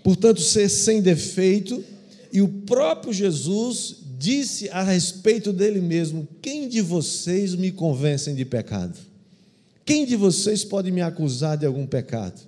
portanto, 0.03 0.39
ser 0.39 0.69
sem 0.69 1.01
defeito, 1.01 1.83
e 2.31 2.41
o 2.41 2.47
próprio 2.47 3.11
Jesus 3.11 3.97
disse 4.19 4.69
a 4.69 4.83
respeito 4.83 5.53
dele 5.53 5.79
mesmo: 5.79 6.27
Quem 6.41 6.67
de 6.67 6.81
vocês 6.81 7.55
me 7.55 7.71
convencem 7.71 8.35
de 8.35 8.43
pecado? 8.43 8.99
Quem 9.85 10.05
de 10.05 10.17
vocês 10.17 10.65
pode 10.65 10.91
me 10.91 11.01
acusar 11.01 11.57
de 11.57 11.65
algum 11.65 11.87
pecado? 11.87 12.41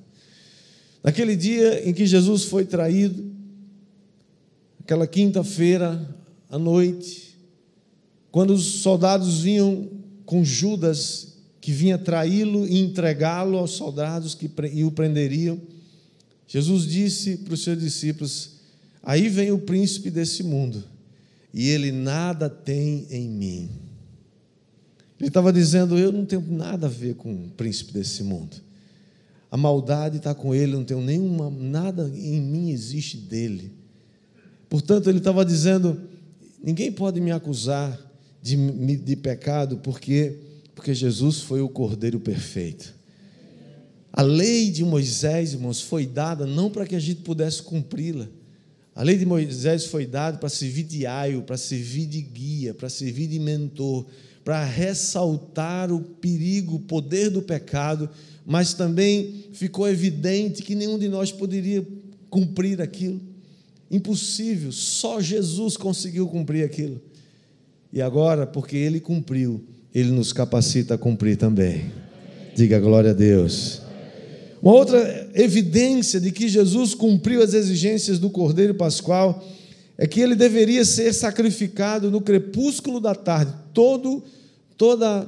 Naquele 1.01 1.35
dia 1.35 1.87
em 1.89 1.93
que 1.93 2.05
Jesus 2.05 2.43
foi 2.43 2.65
traído, 2.65 3.31
aquela 4.81 5.07
quinta-feira 5.07 6.13
à 6.49 6.59
noite, 6.59 7.37
quando 8.29 8.53
os 8.53 8.63
soldados 8.81 9.39
vinham 9.39 9.89
com 10.25 10.43
Judas, 10.43 11.37
que 11.61 11.71
vinha 11.71 11.97
traí-lo 11.97 12.67
e 12.67 12.79
entregá-lo 12.79 13.57
aos 13.57 13.71
soldados 13.71 14.35
que 14.35 14.51
o 14.83 14.91
prenderiam, 14.91 15.59
Jesus 16.45 16.85
disse 16.85 17.37
para 17.37 17.53
os 17.53 17.63
seus 17.63 17.79
discípulos: 17.79 18.57
Aí 19.01 19.29
vem 19.29 19.53
o 19.53 19.59
príncipe 19.59 20.11
desse 20.11 20.43
mundo 20.43 20.91
e 21.53 21.67
ele 21.69 21.91
nada 21.91 22.49
tem 22.49 23.07
em 23.09 23.29
mim. 23.29 23.69
Ele 25.19 25.27
estava 25.27 25.51
dizendo: 25.51 25.97
Eu 25.97 26.11
não 26.11 26.25
tenho 26.25 26.41
nada 26.49 26.87
a 26.87 26.89
ver 26.89 27.15
com 27.15 27.33
o 27.33 27.49
príncipe 27.49 27.93
desse 27.93 28.23
mundo. 28.23 28.57
A 29.49 29.57
maldade 29.57 30.17
está 30.17 30.33
com 30.33 30.55
ele, 30.55 30.73
não 30.73 30.83
tenho 30.83 31.01
nenhuma, 31.01 31.49
nada 31.49 32.09
em 32.15 32.41
mim 32.41 32.71
existe 32.71 33.17
dele. 33.17 33.73
Portanto, 34.69 35.09
ele 35.09 35.17
estava 35.17 35.43
dizendo: 35.43 36.01
Ninguém 36.63 36.91
pode 36.91 37.19
me 37.19 37.31
acusar 37.31 37.99
de, 38.41 38.55
de 38.97 39.15
pecado, 39.15 39.77
porque, 39.77 40.37
porque 40.73 40.93
Jesus 40.93 41.41
foi 41.41 41.61
o 41.61 41.69
cordeiro 41.69 42.19
perfeito. 42.19 42.95
A 44.13 44.21
lei 44.21 44.71
de 44.71 44.83
Moisés, 44.83 45.53
irmãos, 45.53 45.81
foi 45.81 46.05
dada 46.05 46.45
não 46.45 46.69
para 46.69 46.85
que 46.85 46.95
a 46.95 46.99
gente 46.99 47.21
pudesse 47.21 47.61
cumpri-la 47.61 48.27
a 48.93 49.03
lei 49.03 49.17
de 49.17 49.25
Moisés 49.25 49.85
foi 49.85 50.05
dada 50.05 50.37
para 50.37 50.49
servir 50.49 50.83
de 50.83 51.05
aio, 51.05 51.43
para 51.43 51.57
servir 51.57 52.07
de 52.07 52.21
guia, 52.21 52.73
para 52.73 52.89
servir 52.89 53.27
de 53.27 53.39
mentor, 53.39 54.05
para 54.43 54.63
ressaltar 54.65 55.91
o 55.91 56.01
perigo, 56.01 56.75
o 56.75 56.79
poder 56.79 57.29
do 57.29 57.41
pecado, 57.41 58.09
mas 58.45 58.73
também 58.73 59.45
ficou 59.53 59.87
evidente 59.87 60.61
que 60.61 60.75
nenhum 60.75 60.99
de 60.99 61.07
nós 61.07 61.31
poderia 61.31 61.85
cumprir 62.29 62.81
aquilo. 62.81 63.21
Impossível, 63.89 64.71
só 64.71 65.21
Jesus 65.21 65.77
conseguiu 65.77 66.27
cumprir 66.27 66.63
aquilo. 66.63 67.01
E 67.93 68.01
agora, 68.01 68.47
porque 68.47 68.75
ele 68.75 68.99
cumpriu, 68.99 69.63
ele 69.93 70.11
nos 70.11 70.33
capacita 70.33 70.95
a 70.95 70.97
cumprir 70.97 71.37
também. 71.37 71.91
Diga 72.55 72.79
glória 72.79 73.11
a 73.11 73.13
Deus. 73.13 73.81
Uma 74.61 74.73
outra 74.73 75.31
evidência 75.33 76.19
de 76.19 76.31
que 76.31 76.47
Jesus 76.47 76.93
cumpriu 76.93 77.41
as 77.41 77.53
exigências 77.53 78.19
do 78.19 78.29
Cordeiro 78.29 78.75
Pascual 78.75 79.43
é 79.97 80.05
que 80.05 80.19
ele 80.19 80.35
deveria 80.35 80.85
ser 80.85 81.13
sacrificado 81.13 82.11
no 82.11 82.21
crepúsculo 82.21 82.99
da 82.99 83.15
tarde. 83.15 83.53
Todo, 83.73 84.23
toda, 84.77 85.27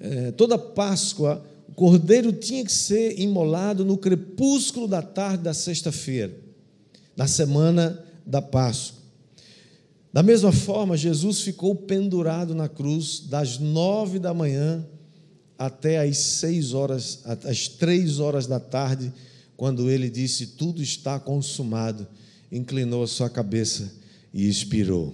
é, 0.00 0.30
toda 0.32 0.56
Páscoa, 0.56 1.44
o 1.68 1.72
cordeiro 1.72 2.32
tinha 2.32 2.64
que 2.64 2.72
ser 2.72 3.18
imolado 3.18 3.84
no 3.84 3.96
crepúsculo 3.96 4.86
da 4.86 5.02
tarde 5.02 5.42
da 5.42 5.54
sexta-feira, 5.54 6.32
na 7.16 7.26
semana 7.26 8.04
da 8.24 8.40
Páscoa. 8.40 8.98
Da 10.12 10.22
mesma 10.22 10.52
forma, 10.52 10.96
Jesus 10.96 11.40
ficou 11.40 11.74
pendurado 11.74 12.54
na 12.54 12.68
cruz 12.68 13.20
das 13.28 13.58
nove 13.58 14.18
da 14.18 14.32
manhã 14.32 14.84
até 15.58 15.98
às 15.98 16.16
seis 16.16 16.72
horas, 16.72 17.20
às 17.24 17.66
três 17.66 18.20
horas 18.20 18.46
da 18.46 18.60
tarde, 18.60 19.12
quando 19.56 19.90
ele 19.90 20.08
disse: 20.08 20.46
Tudo 20.46 20.80
está 20.80 21.18
consumado, 21.18 22.06
inclinou 22.50 23.02
a 23.02 23.08
sua 23.08 23.28
cabeça 23.28 23.92
e 24.32 24.48
expirou. 24.48 25.12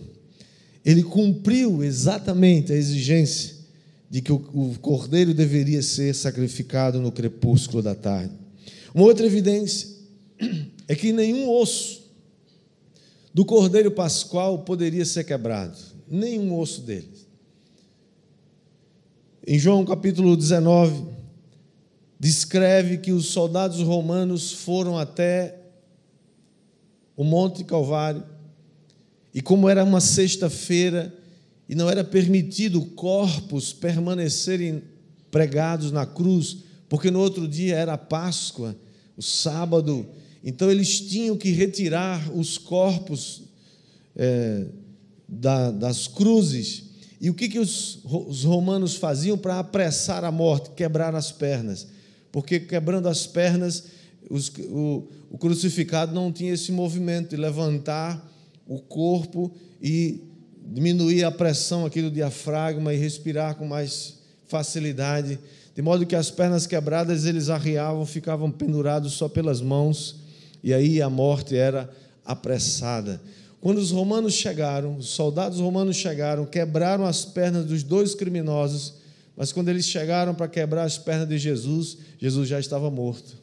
Ele 0.85 1.03
cumpriu 1.03 1.83
exatamente 1.83 2.73
a 2.73 2.77
exigência 2.77 3.55
de 4.11 4.21
que 4.21 4.31
o 4.31 4.77
cordeiro 4.81 5.33
deveria 5.33 5.83
ser 5.83 6.15
sacrificado 6.15 7.01
no 7.01 7.11
crepúsculo 7.11 7.83
da 7.83 7.95
tarde. 7.95 8.33
Uma 8.95 9.07
outra 9.07 9.25
evidência 9.25 9.89
é 10.87 10.95
que 10.95 11.13
nenhum 11.13 11.49
osso 11.51 12.05
do 13.33 13.45
cordeiro 13.45 13.91
pascual 13.91 14.59
poderia 14.59 15.05
ser 15.05 15.25
quebrado, 15.25 15.77
nenhum 16.09 16.57
osso 16.57 16.83
dele. 16.83 17.09
Em 19.47 19.59
João 19.59 19.85
capítulo 19.85 20.35
19, 20.39 21.05
descreve 22.19 22.97
que 22.97 23.13
os 23.13 23.27
soldados 23.27 23.79
romanos 23.81 24.53
foram 24.53 24.97
até 24.99 25.59
o 27.15 27.23
Monte 27.23 27.63
Calvário, 27.63 28.25
e 29.35 29.43
como 29.43 29.69
era 29.69 29.85
uma 29.85 30.01
sexta-feira, 30.01 31.15
e 31.69 31.75
não 31.75 31.91
era 31.91 32.03
permitido 32.03 32.81
corpos 32.81 33.71
permanecerem 33.71 34.83
pregados 35.31 35.93
na 35.93 36.07
cruz, 36.07 36.57
porque 36.89 37.11
no 37.11 37.21
outro 37.21 37.47
dia 37.47 37.77
era 37.77 37.99
Páscoa, 37.99 38.75
o 39.15 39.21
sábado, 39.21 40.07
então 40.43 40.71
eles 40.71 41.03
tinham 41.03 41.37
que 41.37 41.51
retirar 41.51 42.35
os 42.35 42.57
corpos 42.57 43.43
é, 44.17 44.65
da, 45.29 45.71
das 45.71 46.09
cruzes 46.09 46.94
e 47.25 47.31
o 47.31 47.35
que, 47.35 47.49
que 47.49 47.59
os, 47.59 48.01
os 48.05 48.45
romanos 48.45 48.97
faziam 48.97 49.39
para 49.39 49.59
apressar 49.59 50.25
a 50.25 50.31
morte? 50.31 50.73
Quebrar 50.73 51.15
as 51.15 51.33
pernas. 51.33 51.87
Porque 52.31 52.61
quebrando 52.61 53.09
as 53.09 53.27
pernas, 53.27 53.85
os, 54.29 54.53
o, 54.69 55.09
o 55.31 55.39
crucificado 55.39 56.15
não 56.15 56.31
tinha 56.31 56.53
esse 56.53 56.71
movimento 56.71 57.31
de 57.31 57.37
levantar 57.37 58.31
o 58.67 58.79
corpo 58.79 59.51
e 59.81 60.21
diminuir 60.67 61.25
a 61.25 61.31
pressão 61.31 61.87
aqui 61.87 62.03
do 62.03 62.11
diafragma 62.11 62.93
e 62.93 62.99
respirar 62.99 63.55
com 63.55 63.67
mais 63.67 64.19
facilidade, 64.47 65.39
de 65.75 65.81
modo 65.81 66.05
que 66.05 66.15
as 66.15 66.31
pernas 66.31 66.67
quebradas 66.67 67.25
eles 67.25 67.49
arriavam, 67.49 68.05
ficavam 68.05 68.51
pendurados 68.51 69.15
só 69.15 69.31
pelas 69.31 69.63
mãos, 69.63 70.17
e 70.63 70.75
aí 70.75 71.01
a 71.01 71.09
morte 71.09 71.57
era 71.57 71.89
apressada. 72.23 73.19
Quando 73.65 73.79
os 73.79 73.91
romanos 73.91 74.35
chegaram, 74.35 74.99
os 74.99 75.09
soldados 75.09 75.59
romanos 75.59 75.97
chegaram, 75.97 76.45
quebraram 76.45 77.07
as 77.07 77.25
pernas 77.25 77.65
dos 77.65 77.83
dois 77.83 78.15
criminosos, 78.15 78.93
mas 79.35 79.53
quando 79.53 79.71
eles 79.71 79.87
chegaram 79.87 80.35
para 80.35 80.47
quebrar 80.49 80.85
as 80.85 80.99
pernas 80.99 81.27
de 81.27 81.39
Jesus, 81.39 81.97
Jesus 82.19 82.47
já 82.47 82.61
estava 82.61 82.91
morto. 82.91 83.39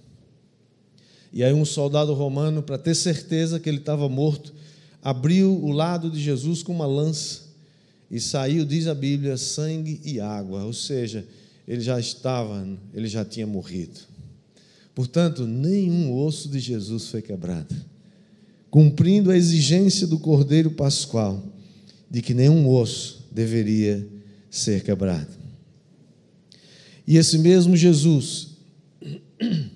E 1.34 1.44
aí 1.44 1.52
um 1.52 1.66
soldado 1.66 2.14
romano, 2.14 2.62
para 2.62 2.78
ter 2.78 2.94
certeza 2.94 3.60
que 3.60 3.68
ele 3.68 3.80
estava 3.80 4.08
morto, 4.08 4.54
abriu 5.02 5.58
o 5.58 5.72
lado 5.72 6.08
de 6.12 6.22
Jesus 6.22 6.62
com 6.62 6.72
uma 6.72 6.86
lança 6.86 7.46
e 8.12 8.20
saiu, 8.20 8.64
diz 8.64 8.86
a 8.86 8.94
Bíblia, 8.94 9.38
sangue 9.38 10.00
e 10.06 10.20
água, 10.20 10.66
ou 10.66 10.74
seja, 10.74 11.26
ele 11.68 11.82
já 11.82 12.00
estava, 12.00 12.64
ele 12.94 13.08
já 13.08 13.26
tinha 13.26 13.48
morrido. 13.48 14.00
Portanto, 14.94 15.48
nenhum 15.48 16.16
osso 16.16 16.48
de 16.48 16.60
Jesus 16.60 17.08
foi 17.08 17.24
quebrado, 17.24 17.74
cumprindo 18.72 19.30
a 19.30 19.38
exigência 19.38 20.08
do 20.08 20.18
Cordeiro 20.18 20.72
Pascual 20.72 21.44
de 22.10 22.22
que 22.22 22.34
nenhum 22.34 22.70
osso 22.70 23.28
deveria 23.30 24.08
ser 24.50 24.82
quebrado. 24.82 25.30
E 27.06 27.18
esse 27.18 27.38
mesmo 27.38 27.76
Jesus 27.76 28.56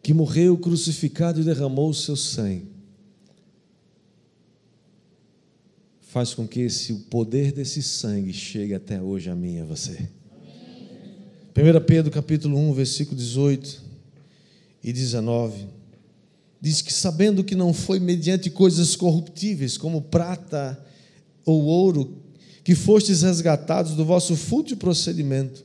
que 0.00 0.14
morreu 0.14 0.56
crucificado 0.56 1.40
e 1.40 1.44
derramou 1.44 1.90
o 1.90 1.94
seu 1.94 2.14
sangue, 2.14 2.68
faz 6.02 6.34
com 6.34 6.46
que 6.46 6.60
esse, 6.60 6.92
o 6.92 7.00
poder 7.00 7.50
desse 7.50 7.82
sangue 7.82 8.32
chegue 8.32 8.74
até 8.74 9.02
hoje 9.02 9.28
a 9.28 9.34
mim 9.34 9.56
e 9.56 9.60
a 9.60 9.64
você. 9.64 10.08
1 11.56 11.84
Pedro 11.86 12.10
capítulo 12.10 12.58
1, 12.58 12.72
versículo 12.72 13.16
18 13.16 13.80
e 14.82 14.92
19, 14.92 15.68
diz 16.60 16.82
que 16.82 16.92
sabendo 16.92 17.44
que 17.44 17.54
não 17.54 17.72
foi 17.72 18.00
mediante 18.00 18.50
coisas 18.50 18.96
corruptíveis, 18.96 19.78
como 19.78 20.02
prata 20.02 20.84
ou 21.46 21.62
ouro, 21.62 22.18
que 22.64 22.74
fostes 22.74 23.22
resgatados 23.22 23.92
do 23.92 24.04
vosso 24.04 24.34
fútil 24.34 24.76
procedimento, 24.76 25.64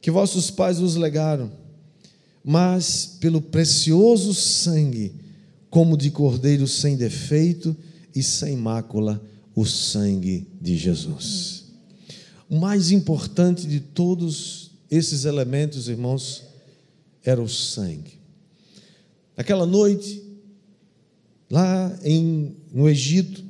que 0.00 0.10
vossos 0.10 0.50
pais 0.50 0.78
vos 0.78 0.96
legaram, 0.96 1.52
mas 2.42 3.18
pelo 3.20 3.42
precioso 3.42 4.32
sangue, 4.32 5.12
como 5.68 5.94
de 5.94 6.10
cordeiro 6.10 6.66
sem 6.66 6.96
defeito 6.96 7.76
e 8.14 8.22
sem 8.22 8.56
mácula, 8.56 9.22
o 9.54 9.66
sangue 9.66 10.46
de 10.58 10.74
Jesus. 10.74 11.64
O 12.48 12.56
mais 12.56 12.90
importante 12.90 13.66
de 13.66 13.78
todos 13.78 14.67
esses 14.90 15.24
elementos, 15.24 15.88
irmãos, 15.88 16.44
era 17.24 17.42
o 17.42 17.48
sangue. 17.48 18.18
Naquela 19.36 19.66
noite, 19.66 20.22
lá 21.50 21.96
em, 22.02 22.56
no 22.72 22.88
Egito, 22.88 23.48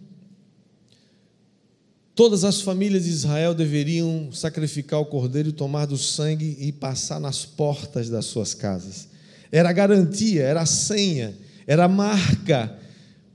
Todas 2.18 2.42
as 2.42 2.60
famílias 2.60 3.04
de 3.04 3.10
Israel 3.10 3.54
deveriam 3.54 4.32
sacrificar 4.32 4.98
o 4.98 5.06
cordeiro, 5.06 5.52
tomar 5.52 5.86
do 5.86 5.96
sangue 5.96 6.56
e 6.58 6.72
passar 6.72 7.20
nas 7.20 7.44
portas 7.44 8.08
das 8.08 8.24
suas 8.24 8.54
casas. 8.54 9.06
Era 9.52 9.70
a 9.70 9.72
garantia, 9.72 10.42
era 10.42 10.62
a 10.62 10.66
senha, 10.66 11.32
era 11.64 11.84
a 11.84 11.88
marca 11.88 12.76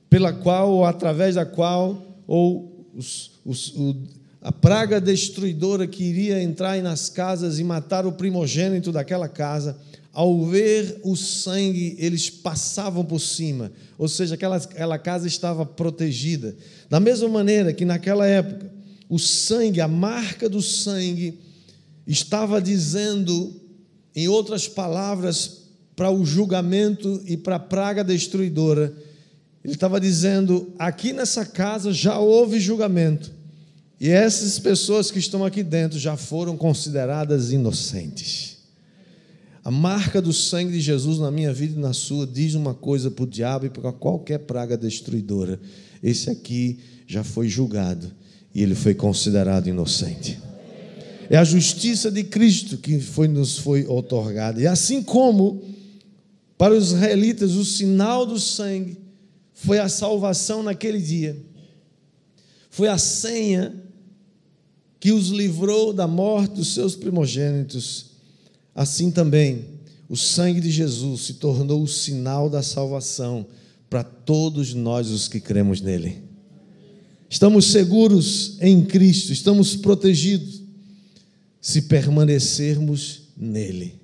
pela 0.10 0.33
qual, 0.33 0.69
ou 0.69 0.83
através 0.83 1.36
da 1.36 1.45
qual, 1.45 2.19
ou 2.27 2.86
os, 2.93 3.39
os, 3.45 3.69
o, 3.73 3.95
a 4.43 4.51
praga 4.51 4.99
destruidora 4.99 5.88
que 5.88 6.03
iria 6.03 6.43
entrar 6.43 6.82
nas 6.82 7.08
casas 7.08 7.60
e 7.60 7.63
matar 7.63 8.06
o 8.06 8.12
primogênito 8.12 8.91
daquela 8.91 9.29
casa, 9.29 9.77
ao 10.12 10.45
ver 10.45 10.99
o 11.01 11.15
sangue, 11.15 11.95
eles 11.97 12.29
passavam 12.29 13.06
por 13.06 13.19
cima, 13.19 13.71
ou 13.97 14.10
seja, 14.10 14.36
aquela, 14.36 14.58
aquela 14.58 14.99
casa 14.99 15.27
estava 15.27 15.65
protegida. 15.65 16.56
Da 16.89 16.99
mesma 16.99 17.29
maneira 17.29 17.71
que 17.71 17.86
naquela 17.86 18.27
época, 18.27 18.69
o 19.10 19.17
sangue, 19.17 19.79
a 19.79 19.88
marca 19.88 20.49
do 20.49 20.62
sangue, 20.62 21.39
estava 22.06 22.62
dizendo, 22.62 23.56
em 24.13 24.27
outras 24.27 24.67
palavras, 24.67 25.62
para 25.95 26.12
o 26.12 26.25
julgamento 26.25 27.21
e 27.25 27.38
para 27.38 27.56
a 27.56 27.60
praga 27.60 28.03
destruidora, 28.03 28.93
ele 29.63 29.73
estava 29.73 30.01
dizendo: 30.01 30.73
aqui 30.77 31.13
nessa 31.13 31.45
casa 31.45 31.93
já 31.93 32.19
houve 32.19 32.60
julgamento, 32.60 33.32
e 34.03 34.09
essas 34.09 34.59
pessoas 34.59 35.09
que 35.09 35.17
estão 35.17 35.45
aqui 35.45 35.63
dentro 35.63 35.97
já 35.97 36.17
foram 36.17 36.57
consideradas 36.57 37.53
inocentes. 37.53 38.57
A 39.63 39.71
marca 39.71 40.21
do 40.21 40.33
sangue 40.33 40.73
de 40.73 40.81
Jesus 40.81 41.19
na 41.19 41.31
minha 41.31 41.53
vida 41.53 41.79
e 41.79 41.81
na 41.81 41.93
sua 41.93 42.27
diz 42.27 42.53
uma 42.53 42.73
coisa 42.73 43.09
para 43.09 43.23
o 43.23 43.25
diabo 43.25 43.65
e 43.65 43.69
para 43.69 43.93
qualquer 43.93 44.39
praga 44.39 44.77
destruidora: 44.77 45.57
esse 46.03 46.29
aqui 46.29 46.79
já 47.07 47.23
foi 47.23 47.47
julgado 47.47 48.11
e 48.53 48.61
ele 48.61 48.75
foi 48.75 48.93
considerado 48.93 49.67
inocente. 49.67 50.37
É 51.29 51.37
a 51.37 51.45
justiça 51.45 52.11
de 52.11 52.25
Cristo 52.25 52.77
que 52.77 52.99
foi, 52.99 53.29
nos 53.29 53.57
foi 53.57 53.85
otorgada. 53.87 54.59
E 54.59 54.67
assim 54.67 55.01
como 55.01 55.63
para 56.57 56.73
os 56.73 56.91
israelitas 56.91 57.53
o 57.53 57.63
sinal 57.63 58.25
do 58.25 58.37
sangue 58.37 58.97
foi 59.53 59.79
a 59.79 59.87
salvação 59.87 60.61
naquele 60.61 60.99
dia, 60.99 61.41
foi 62.69 62.89
a 62.89 62.97
senha 62.97 63.81
que 65.03 65.11
os 65.11 65.27
livrou 65.27 65.91
da 65.91 66.07
morte 66.07 66.53
dos 66.55 66.73
seus 66.73 66.95
primogênitos 66.95 68.13
Assim 68.73 69.11
também, 69.11 69.65
o 70.07 70.15
sangue 70.15 70.61
de 70.61 70.71
Jesus 70.71 71.23
se 71.23 71.33
tornou 71.33 71.83
o 71.83 71.87
sinal 71.89 72.49
da 72.49 72.63
salvação 72.63 73.45
para 73.89 74.01
todos 74.01 74.73
nós 74.73 75.09
os 75.09 75.27
que 75.27 75.41
cremos 75.41 75.81
nele. 75.81 76.23
Estamos 77.29 77.65
seguros 77.65 78.57
em 78.61 78.81
Cristo, 78.81 79.33
estamos 79.33 79.75
protegidos 79.75 80.61
se 81.61 81.83
permanecermos 81.83 83.23
nele. 83.35 83.99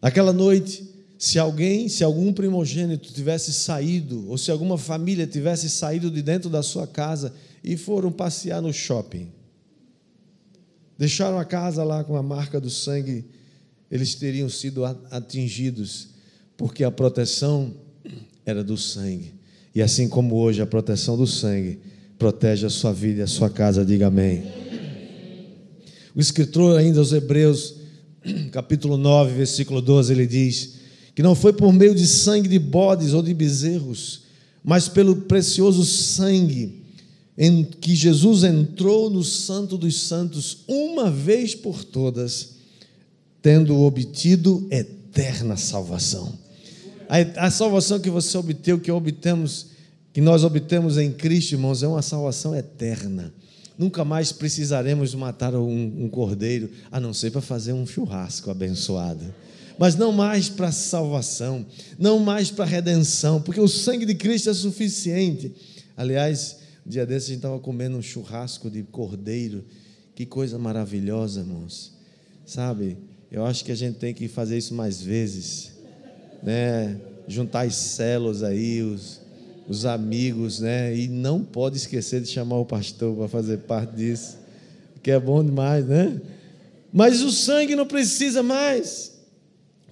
Naquela 0.00 0.32
noite, 0.32 0.88
se 1.18 1.36
alguém, 1.36 1.88
se 1.88 2.04
algum 2.04 2.32
primogênito 2.32 3.12
tivesse 3.12 3.52
saído, 3.52 4.28
ou 4.28 4.38
se 4.38 4.52
alguma 4.52 4.78
família 4.78 5.26
tivesse 5.26 5.68
saído 5.68 6.12
de 6.12 6.22
dentro 6.22 6.48
da 6.48 6.62
sua 6.62 6.86
casa 6.86 7.34
e 7.64 7.76
foram 7.76 8.12
passear 8.12 8.62
no 8.62 8.72
shopping, 8.72 9.28
deixaram 10.98 11.38
a 11.38 11.44
casa 11.44 11.84
lá 11.84 12.02
com 12.04 12.16
a 12.16 12.22
marca 12.22 12.60
do 12.60 12.70
sangue 12.70 13.24
eles 13.90 14.14
teriam 14.14 14.48
sido 14.48 14.84
atingidos, 14.84 16.08
porque 16.56 16.82
a 16.82 16.90
proteção 16.90 17.74
era 18.44 18.64
do 18.64 18.76
sangue. 18.76 19.34
E 19.74 19.82
assim 19.82 20.08
como 20.08 20.34
hoje 20.36 20.60
a 20.60 20.66
proteção 20.66 21.16
do 21.16 21.26
sangue 21.26 21.78
protege 22.18 22.66
a 22.66 22.70
sua 22.70 22.92
vida 22.92 23.20
e 23.20 23.22
a 23.22 23.26
sua 23.26 23.50
casa, 23.50 23.84
diga 23.84 24.08
amém. 24.08 24.42
O 26.14 26.20
escritor 26.20 26.78
ainda 26.78 26.98
aos 26.98 27.12
Hebreus, 27.12 27.74
capítulo 28.50 28.96
9, 28.96 29.34
versículo 29.34 29.80
12, 29.80 30.12
ele 30.12 30.26
diz: 30.26 30.76
que 31.14 31.22
não 31.22 31.34
foi 31.34 31.52
por 31.52 31.72
meio 31.72 31.94
de 31.94 32.06
sangue 32.06 32.48
de 32.48 32.58
bodes 32.58 33.12
ou 33.12 33.22
de 33.22 33.32
bezerros, 33.32 34.22
mas 34.64 34.88
pelo 34.88 35.16
precioso 35.16 35.84
sangue 35.84 36.85
em 37.38 37.62
que 37.64 37.94
Jesus 37.94 38.44
entrou 38.44 39.10
no 39.10 39.22
Santo 39.22 39.76
dos 39.76 40.00
Santos 40.02 40.58
uma 40.66 41.10
vez 41.10 41.54
por 41.54 41.84
todas 41.84 42.56
tendo 43.46 43.80
obtido 43.82 44.66
eterna 44.72 45.56
salvação. 45.56 46.36
A, 47.08 47.46
a 47.46 47.50
salvação 47.50 48.00
que 48.00 48.10
você 48.10 48.36
obteve, 48.36 48.80
que 48.80 48.90
obtemos, 48.90 49.66
que 50.12 50.20
nós 50.20 50.42
obtemos 50.42 50.98
em 50.98 51.12
Cristo, 51.12 51.52
irmãos, 51.52 51.82
é 51.82 51.86
uma 51.86 52.02
salvação 52.02 52.56
eterna. 52.56 53.32
Nunca 53.78 54.04
mais 54.04 54.32
precisaremos 54.32 55.14
matar 55.14 55.54
um, 55.54 56.04
um 56.04 56.08
cordeiro, 56.08 56.70
a 56.90 56.98
não 56.98 57.14
ser 57.14 57.30
para 57.30 57.40
fazer 57.40 57.72
um 57.72 57.86
churrasco 57.86 58.50
abençoado. 58.50 59.32
Mas 59.78 59.94
não 59.94 60.10
mais 60.10 60.48
para 60.48 60.72
salvação, 60.72 61.64
não 61.98 62.18
mais 62.18 62.50
para 62.50 62.64
redenção, 62.64 63.40
porque 63.40 63.60
o 63.60 63.68
sangue 63.68 64.06
de 64.06 64.14
Cristo 64.14 64.50
é 64.50 64.54
suficiente. 64.54 65.54
Aliás, 65.96 66.56
dia 66.86 67.04
desses 67.04 67.30
a 67.30 67.32
gente 67.32 67.38
estava 67.38 67.58
comendo 67.58 67.96
um 67.96 68.02
churrasco 68.02 68.70
de 68.70 68.82
cordeiro. 68.84 69.64
Que 70.14 70.24
coisa 70.24 70.56
maravilhosa, 70.58 71.40
irmãos. 71.40 71.92
Sabe? 72.46 72.96
Eu 73.30 73.44
acho 73.44 73.64
que 73.64 73.72
a 73.72 73.74
gente 73.74 73.98
tem 73.98 74.14
que 74.14 74.28
fazer 74.28 74.56
isso 74.56 74.72
mais 74.72 75.02
vezes, 75.02 75.72
né? 76.42 76.96
Juntar 77.26 77.66
as 77.66 77.74
células 77.74 78.44
aí, 78.44 78.82
os, 78.82 79.20
os 79.68 79.84
amigos, 79.84 80.60
né? 80.60 80.96
E 80.96 81.08
não 81.08 81.42
pode 81.42 81.76
esquecer 81.76 82.20
de 82.20 82.28
chamar 82.28 82.58
o 82.58 82.64
pastor 82.64 83.16
para 83.16 83.28
fazer 83.28 83.58
parte 83.58 83.96
disso, 83.96 84.38
que 85.02 85.10
é 85.10 85.18
bom 85.18 85.44
demais, 85.44 85.84
né? 85.84 86.20
Mas 86.92 87.20
o 87.20 87.32
sangue 87.32 87.74
não 87.74 87.84
precisa 87.84 88.44
mais, 88.44 89.12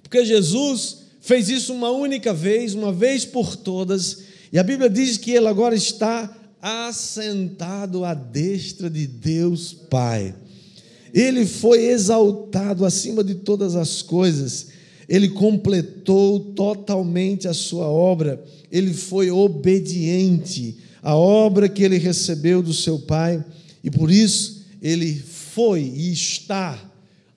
porque 0.01 0.23
Jesus 0.23 0.99
fez 1.19 1.49
isso 1.49 1.73
uma 1.73 1.91
única 1.91 2.33
vez, 2.33 2.73
uma 2.73 2.91
vez 2.91 3.25
por 3.25 3.55
todas, 3.55 4.23
e 4.51 4.57
a 4.57 4.63
Bíblia 4.63 4.89
diz 4.89 5.17
que 5.17 5.31
ele 5.31 5.47
agora 5.47 5.75
está 5.75 6.33
assentado 6.67 8.03
à 8.03 8.15
destra 8.15 8.89
de 8.89 9.05
Deus 9.05 9.71
Pai. 9.71 10.33
Ele 11.13 11.45
foi 11.45 11.85
exaltado 11.85 12.83
acima 12.83 13.23
de 13.23 13.35
todas 13.35 13.75
as 13.75 14.01
coisas, 14.01 14.69
ele 15.07 15.29
completou 15.29 16.39
totalmente 16.39 17.47
a 17.47 17.53
sua 17.53 17.85
obra, 17.85 18.43
ele 18.71 18.95
foi 18.95 19.29
obediente 19.29 20.75
à 21.03 21.15
obra 21.15 21.69
que 21.69 21.83
ele 21.83 21.99
recebeu 21.99 22.63
do 22.63 22.73
seu 22.73 22.97
Pai, 22.97 23.45
e 23.83 23.91
por 23.91 24.09
isso 24.09 24.65
ele 24.81 25.13
foi 25.13 25.83
e 25.83 26.11
está, 26.11 26.83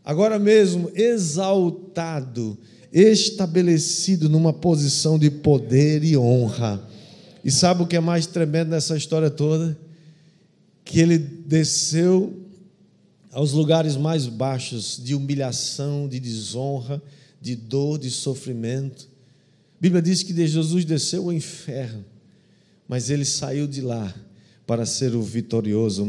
agora 0.02 0.38
mesmo, 0.38 0.90
exaltado, 0.94 2.56
estabelecido 2.90 4.26
numa 4.26 4.54
posição 4.54 5.18
de 5.18 5.30
poder 5.30 6.02
e 6.02 6.16
honra. 6.16 6.82
E 7.44 7.50
sabe 7.50 7.82
o 7.82 7.86
que 7.86 7.96
é 7.96 8.00
mais 8.00 8.26
tremendo 8.26 8.68
nessa 8.68 8.96
história 8.96 9.30
toda? 9.30 9.78
Que 10.84 11.00
ele 11.00 11.18
desceu 11.18 12.48
aos 13.30 13.52
lugares 13.52 13.96
mais 13.96 14.26
baixos 14.26 15.00
de 15.02 15.14
humilhação, 15.14 16.08
de 16.08 16.18
desonra, 16.18 17.00
de 17.40 17.54
dor, 17.54 17.98
de 17.98 18.10
sofrimento. 18.10 19.08
A 19.78 19.80
Bíblia 19.80 20.02
diz 20.02 20.22
que 20.22 20.46
Jesus 20.46 20.84
desceu 20.84 21.24
ao 21.24 21.32
inferno, 21.32 22.04
mas 22.88 23.10
ele 23.10 23.24
saiu 23.24 23.66
de 23.66 23.80
lá 23.80 24.12
para 24.66 24.84
ser 24.84 25.14
o 25.14 25.22
vitorioso, 25.22 26.04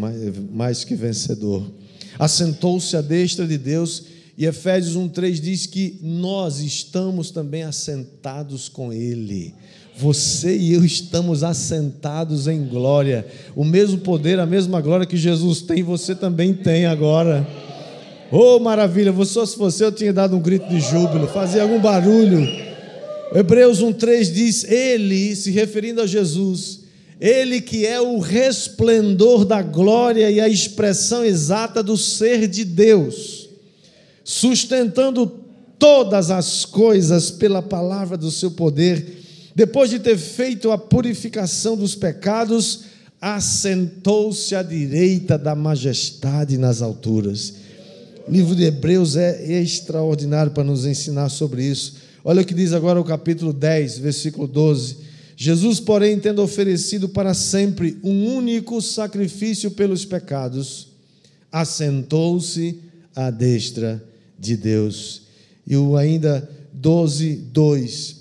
mais, 0.51 0.83
que 0.83 0.95
vencedor. 0.95 1.71
Assentou-se 2.17 2.95
à 2.97 3.01
destra 3.01 3.47
de 3.47 3.57
Deus, 3.57 4.03
e 4.39 4.45
Efésios 4.45 4.95
1,3 4.95 5.33
diz 5.41 5.65
que 5.65 5.99
nós 6.01 6.61
estamos 6.61 7.29
também 7.29 7.63
assentados 7.63 8.69
com 8.69 8.93
Ele. 8.93 9.53
Você 9.97 10.55
e 10.55 10.71
eu 10.71 10.85
estamos 10.85 11.43
assentados 11.43 12.47
em 12.47 12.63
glória. 12.65 13.27
O 13.53 13.65
mesmo 13.65 13.97
poder, 13.97 14.39
a 14.39 14.45
mesma 14.45 14.79
glória 14.79 15.05
que 15.05 15.17
Jesus 15.17 15.61
tem, 15.61 15.83
você 15.83 16.15
também 16.15 16.53
tem 16.53 16.85
agora. 16.85 17.45
Oh, 18.31 18.59
maravilha! 18.59 19.13
Só 19.25 19.45
se 19.45 19.57
você 19.57 19.83
eu 19.83 19.91
tinha 19.91 20.13
dado 20.13 20.37
um 20.37 20.41
grito 20.41 20.69
de 20.69 20.79
júbilo, 20.79 21.27
fazia 21.27 21.63
algum 21.63 21.81
barulho. 21.81 22.47
Hebreus 23.35 23.83
1,3 23.83 24.31
diz: 24.31 24.63
Ele, 24.63 25.35
se 25.35 25.51
referindo 25.51 26.01
a 26.01 26.07
Jesus, 26.07 26.79
Ele 27.19 27.59
que 27.59 27.85
é 27.85 27.99
o 27.99 28.19
resplendor 28.19 29.43
da 29.43 29.61
glória 29.61 30.31
e 30.31 30.39
a 30.39 30.47
expressão 30.47 31.25
exata 31.25 31.83
do 31.83 31.97
ser 31.97 32.47
de 32.47 32.63
Deus, 32.63 33.38
sustentando 34.29 35.25
todas 35.79 36.29
as 36.29 36.63
coisas 36.63 37.31
pela 37.31 37.63
palavra 37.63 38.15
do 38.15 38.29
seu 38.29 38.51
poder 38.51 39.17
depois 39.55 39.89
de 39.89 39.97
ter 39.97 40.15
feito 40.19 40.69
a 40.69 40.77
purificação 40.77 41.75
dos 41.75 41.95
pecados, 41.95 42.81
assentou-se 43.19 44.53
à 44.53 44.61
direita 44.61 45.35
da 45.35 45.55
majestade 45.55 46.59
nas 46.59 46.83
alturas. 46.83 47.55
O 48.27 48.31
livro 48.31 48.55
de 48.55 48.65
Hebreus 48.65 49.15
é 49.15 49.59
extraordinário 49.59 50.51
para 50.51 50.63
nos 50.63 50.85
ensinar 50.85 51.29
sobre 51.29 51.63
isso. 51.63 51.95
Olha 52.23 52.43
o 52.43 52.45
que 52.45 52.53
diz 52.53 52.71
agora 52.71 53.01
o 53.01 53.03
capítulo 53.03 53.51
10, 53.51 53.97
versículo 53.97 54.47
12. 54.47 54.97
Jesus, 55.35 55.79
porém, 55.79 56.19
tendo 56.19 56.43
oferecido 56.43 57.09
para 57.09 57.33
sempre 57.33 57.97
um 58.03 58.27
único 58.27 58.79
sacrifício 58.79 59.71
pelos 59.71 60.05
pecados, 60.05 60.89
assentou-se 61.51 62.79
à 63.15 63.31
destra 63.31 64.07
de 64.39 64.55
Deus. 64.55 65.23
E 65.67 65.75
o 65.75 65.97
ainda 65.97 66.49
12, 66.73 67.35
2 67.51 68.19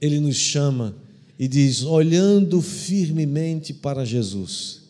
ele 0.00 0.20
nos 0.20 0.36
chama 0.36 0.94
e 1.38 1.48
diz: 1.48 1.82
olhando 1.82 2.60
firmemente 2.60 3.72
para 3.72 4.04
Jesus, 4.04 4.82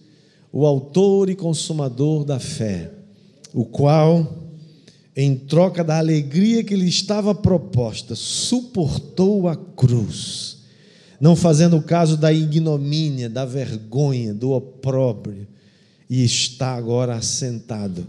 o 0.53 0.67
Autor 0.67 1.31
e 1.31 1.35
Consumador 1.35 2.25
da 2.25 2.39
fé, 2.39 2.91
o 3.53 3.65
qual, 3.65 4.45
em 5.15 5.37
troca 5.37 5.83
da 5.83 5.99
alegria 5.99 6.63
que 6.63 6.77
lhe 6.77 6.89
estava 6.89 7.35
proposta, 7.35 8.15
suportou 8.15 9.49
a 9.49 9.57
cruz, 9.57 10.59
não 11.21 11.35
fazendo 11.35 11.81
caso 11.81 12.17
da 12.17 12.33
ignomínia, 12.33 13.29
da 13.29 13.45
vergonha, 13.45 14.35
do 14.35 14.51
opróbrio, 14.53 15.47
e 16.09 16.25
está 16.25 16.75
agora 16.75 17.17
assentado 17.17 18.07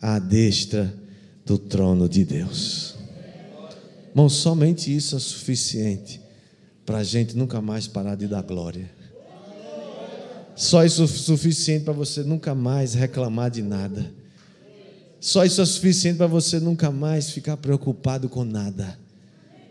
à 0.00 0.18
destra 0.18 1.05
do 1.46 1.56
trono 1.56 2.08
de 2.08 2.24
Deus. 2.24 2.96
Irmão, 4.10 4.28
somente 4.28 4.94
isso 4.94 5.14
é 5.14 5.18
suficiente 5.20 6.20
para 6.84 6.98
a 6.98 7.04
gente 7.04 7.36
nunca 7.36 7.60
mais 7.60 7.86
parar 7.86 8.16
de 8.16 8.26
dar 8.26 8.42
glória. 8.42 8.90
Só 10.56 10.84
isso 10.84 11.04
é 11.04 11.06
suficiente 11.06 11.84
para 11.84 11.92
você 11.92 12.22
nunca 12.22 12.54
mais 12.54 12.94
reclamar 12.94 13.50
de 13.50 13.62
nada. 13.62 14.10
Só 15.20 15.44
isso 15.44 15.60
é 15.60 15.64
suficiente 15.66 16.16
para 16.16 16.26
você 16.26 16.58
nunca 16.58 16.90
mais 16.90 17.30
ficar 17.30 17.56
preocupado 17.56 18.28
com 18.28 18.44
nada. 18.44 18.98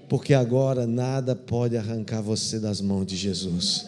Porque 0.07 0.33
agora 0.33 0.85
nada 0.85 1.35
pode 1.35 1.75
arrancar 1.75 2.21
você 2.21 2.59
das 2.59 2.79
mãos 2.79 3.05
de 3.05 3.15
Jesus. 3.15 3.88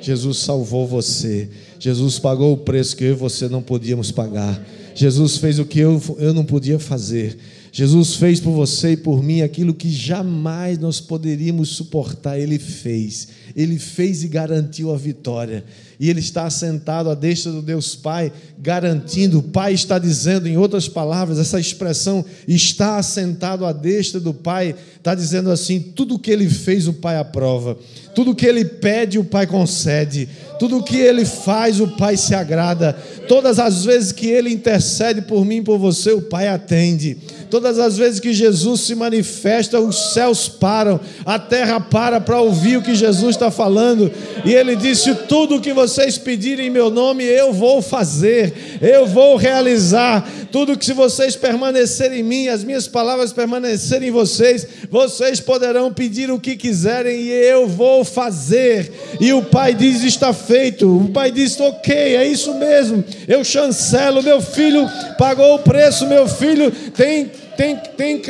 Jesus 0.00 0.38
salvou 0.38 0.86
você. 0.86 1.48
Jesus 1.78 2.18
pagou 2.18 2.52
o 2.52 2.58
preço 2.58 2.96
que 2.96 3.04
eu 3.04 3.10
e 3.10 3.14
você 3.14 3.48
não 3.48 3.62
podíamos 3.62 4.10
pagar. 4.10 4.60
Jesus 4.94 5.36
fez 5.36 5.58
o 5.58 5.64
que 5.64 5.78
eu, 5.78 6.00
eu 6.18 6.34
não 6.34 6.44
podia 6.44 6.78
fazer. 6.78 7.38
Jesus 7.70 8.14
fez 8.14 8.40
por 8.40 8.52
você 8.52 8.92
e 8.92 8.96
por 8.96 9.22
mim 9.22 9.42
aquilo 9.42 9.74
que 9.74 9.90
jamais 9.90 10.78
nós 10.78 11.00
poderíamos 11.00 11.70
suportar, 11.70 12.38
Ele 12.38 12.58
fez. 12.58 13.28
Ele 13.54 13.78
fez 13.78 14.22
e 14.22 14.28
garantiu 14.28 14.92
a 14.92 14.96
vitória. 14.96 15.64
E 16.00 16.08
Ele 16.08 16.20
está 16.20 16.48
sentado 16.48 17.10
à 17.10 17.14
destra 17.14 17.50
do 17.50 17.60
Deus 17.60 17.96
Pai, 17.96 18.32
garantindo. 18.58 19.38
O 19.38 19.42
Pai 19.42 19.74
está 19.74 19.98
dizendo, 19.98 20.46
em 20.46 20.56
outras 20.56 20.88
palavras, 20.88 21.38
essa 21.38 21.58
expressão 21.58 22.24
está 22.46 22.98
assentado 22.98 23.66
à 23.66 23.72
destra 23.72 24.20
do 24.20 24.32
Pai, 24.32 24.74
está 24.96 25.14
dizendo 25.14 25.50
assim: 25.50 25.80
tudo 25.80 26.18
que 26.18 26.30
Ele 26.30 26.48
fez, 26.48 26.86
o 26.86 26.92
Pai 26.92 27.16
aprova. 27.16 27.76
Tudo 28.14 28.34
que 28.34 28.46
Ele 28.46 28.64
pede, 28.64 29.18
o 29.18 29.24
Pai 29.24 29.46
concede. 29.46 30.28
Tudo 30.58 30.82
que 30.82 30.96
Ele 30.96 31.24
faz, 31.24 31.80
o 31.80 31.88
Pai 31.88 32.16
se 32.16 32.34
agrada. 32.34 32.92
Todas 33.26 33.58
as 33.58 33.84
vezes 33.84 34.12
que 34.12 34.26
Ele 34.26 34.50
intercede 34.50 35.22
por 35.22 35.44
mim 35.44 35.56
e 35.56 35.62
por 35.62 35.78
você, 35.78 36.12
o 36.12 36.22
Pai 36.22 36.48
atende. 36.48 37.16
Todas 37.50 37.78
as 37.78 37.96
vezes 37.96 38.20
que 38.20 38.32
Jesus 38.32 38.82
se 38.82 38.94
manifesta, 38.94 39.80
os 39.80 40.12
céus 40.12 40.48
param, 40.48 41.00
a 41.24 41.38
terra 41.38 41.80
para 41.80 42.20
para 42.20 42.40
ouvir 42.40 42.76
o 42.76 42.82
que 42.82 42.94
Jesus 42.94 43.36
está 43.36 43.50
falando. 43.50 44.10
E 44.44 44.52
ele 44.52 44.76
disse: 44.76 45.14
Tudo 45.28 45.56
o 45.56 45.60
que 45.60 45.72
vocês 45.72 46.18
pedirem 46.18 46.66
em 46.66 46.70
meu 46.70 46.90
nome, 46.90 47.24
eu 47.24 47.52
vou 47.52 47.80
fazer, 47.80 48.78
eu 48.80 49.06
vou 49.06 49.36
realizar. 49.36 50.28
Tudo 50.50 50.76
que 50.76 50.84
se 50.84 50.92
vocês 50.92 51.36
permanecerem 51.36 52.20
em 52.20 52.22
mim, 52.22 52.48
as 52.48 52.64
minhas 52.64 52.88
palavras 52.88 53.32
permanecerem 53.32 54.08
em 54.08 54.12
vocês, 54.12 54.66
vocês 54.90 55.40
poderão 55.40 55.92
pedir 55.92 56.30
o 56.30 56.40
que 56.40 56.56
quiserem 56.56 57.20
e 57.20 57.30
eu 57.30 57.66
vou 57.68 58.04
fazer. 58.04 58.92
E 59.20 59.32
o 59.32 59.42
pai 59.42 59.74
diz: 59.74 60.02
Está 60.02 60.32
feito. 60.32 60.96
O 60.96 61.08
pai 61.10 61.30
diz: 61.30 61.58
Ok, 61.60 61.94
é 61.94 62.26
isso 62.26 62.54
mesmo. 62.54 63.04
Eu 63.26 63.44
chancelo, 63.44 64.22
meu 64.22 64.40
filho 64.40 64.88
pagou 65.18 65.56
o 65.56 65.58
preço, 65.60 66.06
meu 66.06 66.26
filho 66.26 66.70
tem 66.96 67.30
tem, 67.58 67.74
tem, 67.76 68.22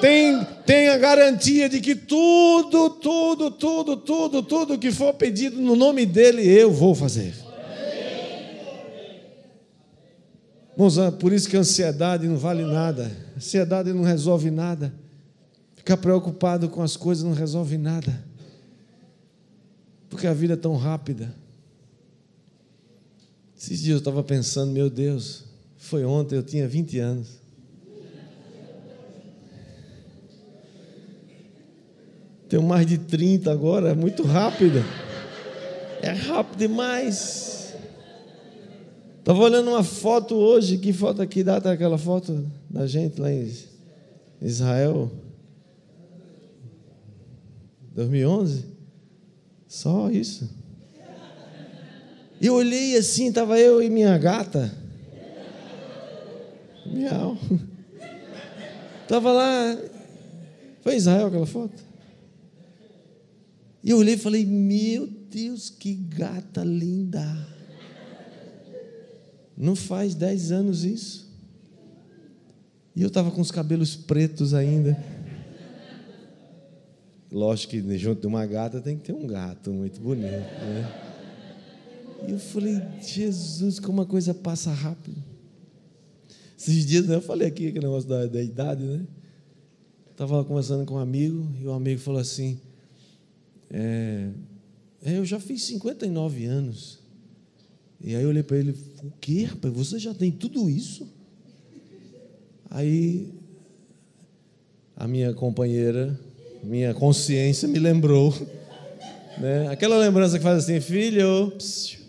tem, 0.00 0.46
tem 0.66 0.88
a 0.88 0.96
garantia 0.98 1.68
de 1.68 1.80
que 1.80 1.94
tudo, 1.94 2.90
tudo, 2.90 3.48
tudo, 3.52 3.96
tudo, 3.96 4.42
tudo 4.42 4.76
que 4.76 4.90
for 4.90 5.14
pedido 5.14 5.60
no 5.60 5.76
nome 5.76 6.04
dele, 6.04 6.44
eu 6.44 6.72
vou 6.72 6.92
fazer. 6.92 7.32
Irmãos, 10.72 10.96
por 11.20 11.32
isso 11.32 11.48
que 11.48 11.56
a 11.56 11.60
ansiedade 11.60 12.26
não 12.26 12.36
vale 12.36 12.64
nada. 12.64 13.10
Ansiedade 13.36 13.92
não 13.92 14.02
resolve 14.02 14.50
nada. 14.50 14.92
Ficar 15.76 15.96
preocupado 15.96 16.68
com 16.68 16.82
as 16.82 16.96
coisas 16.96 17.24
não 17.24 17.34
resolve 17.34 17.76
nada. 17.76 18.24
Porque 20.08 20.26
a 20.26 20.32
vida 20.32 20.54
é 20.54 20.56
tão 20.56 20.76
rápida. 20.76 21.34
Esses 23.56 23.80
dias 23.80 23.92
eu 23.92 23.98
estava 23.98 24.22
pensando, 24.22 24.72
meu 24.72 24.90
Deus, 24.90 25.44
foi 25.76 26.04
ontem, 26.04 26.36
eu 26.36 26.42
tinha 26.42 26.66
20 26.66 26.98
anos. 26.98 27.42
Tenho 32.48 32.62
mais 32.62 32.86
de 32.86 32.98
30 32.98 33.50
agora, 33.50 33.90
é 33.90 33.94
muito 33.94 34.22
rápido. 34.24 34.84
É 36.02 36.10
rápido 36.10 36.58
demais. 36.58 37.61
Estava 39.22 39.38
olhando 39.38 39.70
uma 39.70 39.84
foto 39.84 40.34
hoje. 40.34 40.78
Que 40.78 40.92
foto 40.92 41.22
aqui 41.22 41.44
data 41.44 41.70
aquela 41.70 41.96
foto 41.96 42.44
da 42.68 42.88
gente 42.88 43.20
lá 43.20 43.32
em 43.32 43.48
Israel? 44.40 45.12
2011? 47.94 48.64
Só 49.68 50.10
isso. 50.10 50.50
E 52.40 52.46
eu 52.48 52.54
olhei 52.54 52.96
assim, 52.96 53.28
estava 53.28 53.60
eu 53.60 53.80
e 53.80 53.88
minha 53.88 54.18
gata. 54.18 54.76
Miau. 56.84 57.38
Estava 59.02 59.30
lá. 59.30 59.78
Foi 60.80 60.96
Israel 60.96 61.28
aquela 61.28 61.46
foto? 61.46 61.80
E 63.84 63.90
eu 63.90 63.98
olhei 63.98 64.14
e 64.14 64.18
falei: 64.18 64.44
Meu 64.44 65.06
Deus, 65.06 65.70
que 65.70 65.94
gata 65.94 66.64
linda. 66.64 67.51
Não 69.62 69.76
faz 69.76 70.16
dez 70.16 70.50
anos 70.50 70.82
isso. 70.82 71.30
E 72.96 73.00
eu 73.00 73.06
estava 73.06 73.30
com 73.30 73.40
os 73.40 73.52
cabelos 73.52 73.94
pretos 73.94 74.54
ainda. 74.54 75.00
Lógico 77.30 77.70
que 77.70 77.96
junto 77.96 78.20
de 78.20 78.26
uma 78.26 78.44
gata 78.44 78.80
tem 78.80 78.98
que 78.98 79.04
ter 79.04 79.12
um 79.12 79.24
gato 79.24 79.72
muito 79.72 80.00
bonito, 80.00 80.26
né? 80.26 81.12
E 82.26 82.32
eu 82.32 82.40
falei, 82.40 82.82
Jesus, 83.00 83.78
como 83.78 84.02
a 84.02 84.06
coisa 84.06 84.34
passa 84.34 84.72
rápido. 84.72 85.22
Esses 86.58 86.84
dias 86.84 87.06
né, 87.06 87.14
eu 87.14 87.22
falei 87.22 87.46
aqui 87.46 87.68
aquele 87.68 87.86
negócio 87.86 88.08
da, 88.08 88.26
da 88.26 88.42
idade, 88.42 88.82
né? 88.82 89.06
Estava 90.10 90.44
conversando 90.44 90.84
com 90.84 90.94
um 90.94 90.98
amigo 90.98 91.48
e 91.60 91.66
o 91.68 91.72
amigo 91.72 92.00
falou 92.00 92.20
assim: 92.20 92.60
é, 93.70 94.28
Eu 95.04 95.24
já 95.24 95.38
fiz 95.38 95.62
59 95.62 96.46
anos. 96.46 97.01
E 98.02 98.16
aí 98.16 98.22
eu 98.22 98.28
olhei 98.28 98.42
para 98.42 98.56
ele: 98.56 98.74
O 99.02 99.12
quê, 99.20 99.44
rapaz? 99.44 99.72
Você 99.74 99.98
já 99.98 100.12
tem 100.12 100.30
tudo 100.30 100.68
isso? 100.68 101.06
Aí 102.70 103.28
a 104.96 105.06
minha 105.06 105.32
companheira, 105.34 106.18
minha 106.62 106.94
consciência 106.94 107.68
me 107.68 107.78
lembrou, 107.78 108.34
né? 109.38 109.68
Aquela 109.68 109.96
lembrança 109.98 110.38
que 110.38 110.44
faz 110.44 110.64
assim, 110.64 110.80
filho, 110.80 111.52
psiu, 111.58 112.00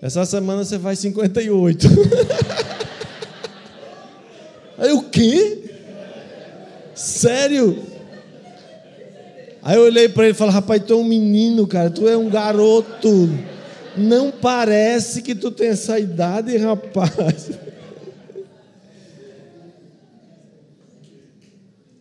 essa 0.00 0.24
semana 0.24 0.64
você 0.64 0.78
faz 0.78 0.98
58. 0.98 1.88
Aí 4.78 4.92
o 4.92 5.02
quê? 5.04 5.64
Sério? 6.94 7.82
Aí 9.62 9.76
eu 9.76 9.82
olhei 9.82 10.08
para 10.08 10.24
ele 10.24 10.32
e 10.32 10.36
falei, 10.36 10.54
rapaz, 10.54 10.82
tu 10.86 10.92
é 10.92 10.96
um 10.96 11.04
menino, 11.04 11.66
cara, 11.66 11.90
tu 11.90 12.06
é 12.06 12.16
um 12.16 12.28
garoto. 12.28 13.30
Não 13.96 14.30
parece 14.30 15.22
que 15.22 15.34
tu 15.34 15.50
tem 15.50 15.68
essa 15.68 15.98
idade, 15.98 16.56
rapaz. 16.56 17.50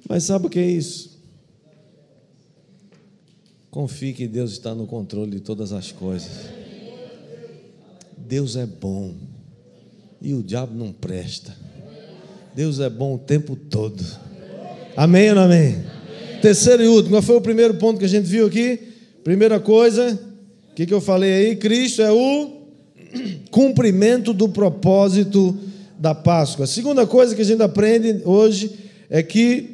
Mas 0.08 0.23
sabe 0.23 0.47
o 0.47 0.49
que 0.49 0.60
é 0.60 0.65
isso? 0.65 1.15
Confie 3.71 4.13
que 4.13 4.27
Deus 4.27 4.51
está 4.51 4.73
no 4.73 4.88
controle 4.88 5.31
de 5.31 5.39
todas 5.39 5.73
as 5.73 5.91
coisas. 5.91 6.49
Deus 8.17 8.55
é 8.55 8.65
bom 8.65 9.13
e 10.21 10.34
o 10.34 10.41
diabo 10.41 10.73
não 10.73 10.91
presta. 10.91 11.55
Deus 12.55 12.79
é 12.79 12.89
bom 12.89 13.15
o 13.15 13.19
tempo 13.19 13.55
todo. 13.55 14.03
Amém 14.95 15.29
ou 15.29 15.36
não 15.36 15.43
amém? 15.43 15.75
amém? 15.75 15.86
Terceiro 16.41 16.84
e 16.84 16.88
último, 16.88 17.15
qual 17.15 17.21
foi 17.21 17.36
o 17.36 17.41
primeiro 17.41 17.73
ponto 17.75 17.99
que 17.99 18.05
a 18.05 18.10
gente 18.10 18.25
viu 18.25 18.47
aqui? 18.47 18.79
Primeira 19.23 19.60
coisa, 19.60 20.17
o 20.75 20.77
que, 20.77 20.85
que 20.85 20.93
eu 20.93 20.99
falei 20.99 21.31
aí? 21.33 21.55
Cristo 21.55 22.01
é 22.01 22.11
o 22.11 22.51
cumprimento 23.49 24.33
do 24.33 24.49
propósito 24.49 25.57
da 25.97 26.13
Páscoa. 26.13 26.65
A 26.65 26.67
segunda 26.67 27.07
coisa 27.07 27.33
que 27.33 27.41
a 27.41 27.45
gente 27.45 27.63
aprende 27.63 28.21
hoje 28.25 28.75
é 29.09 29.23
que 29.23 29.69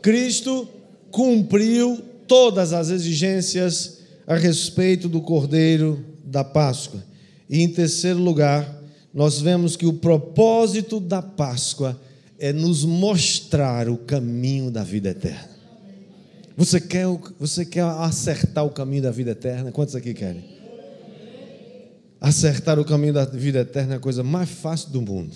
Cristo 0.00 0.66
cumpriu 1.10 2.00
todas 2.26 2.72
as 2.72 2.88
exigências 2.88 3.98
a 4.26 4.34
respeito 4.34 5.10
do 5.10 5.20
cordeiro 5.20 6.02
da 6.24 6.42
Páscoa. 6.42 7.04
E 7.50 7.60
em 7.60 7.68
terceiro 7.68 8.18
lugar, 8.18 8.82
nós 9.12 9.42
vemos 9.42 9.76
que 9.76 9.84
o 9.84 9.92
propósito 9.92 10.98
da 11.00 11.20
Páscoa 11.20 12.00
é 12.38 12.50
nos 12.50 12.82
mostrar 12.82 13.90
o 13.90 13.98
caminho 13.98 14.70
da 14.70 14.82
vida 14.82 15.10
eterna. 15.10 15.55
Você 16.56 16.80
quer, 16.80 17.06
você 17.38 17.66
quer 17.66 17.82
acertar 17.82 18.64
o 18.64 18.70
caminho 18.70 19.02
da 19.02 19.10
vida 19.10 19.32
eterna? 19.32 19.70
Quantos 19.70 19.94
aqui 19.94 20.14
querem? 20.14 20.42
Acertar 22.18 22.80
o 22.80 22.84
caminho 22.84 23.12
da 23.12 23.26
vida 23.26 23.60
eterna 23.60 23.94
é 23.94 23.96
a 23.98 24.00
coisa 24.00 24.22
mais 24.22 24.48
fácil 24.48 24.88
do 24.90 25.02
mundo. 25.02 25.32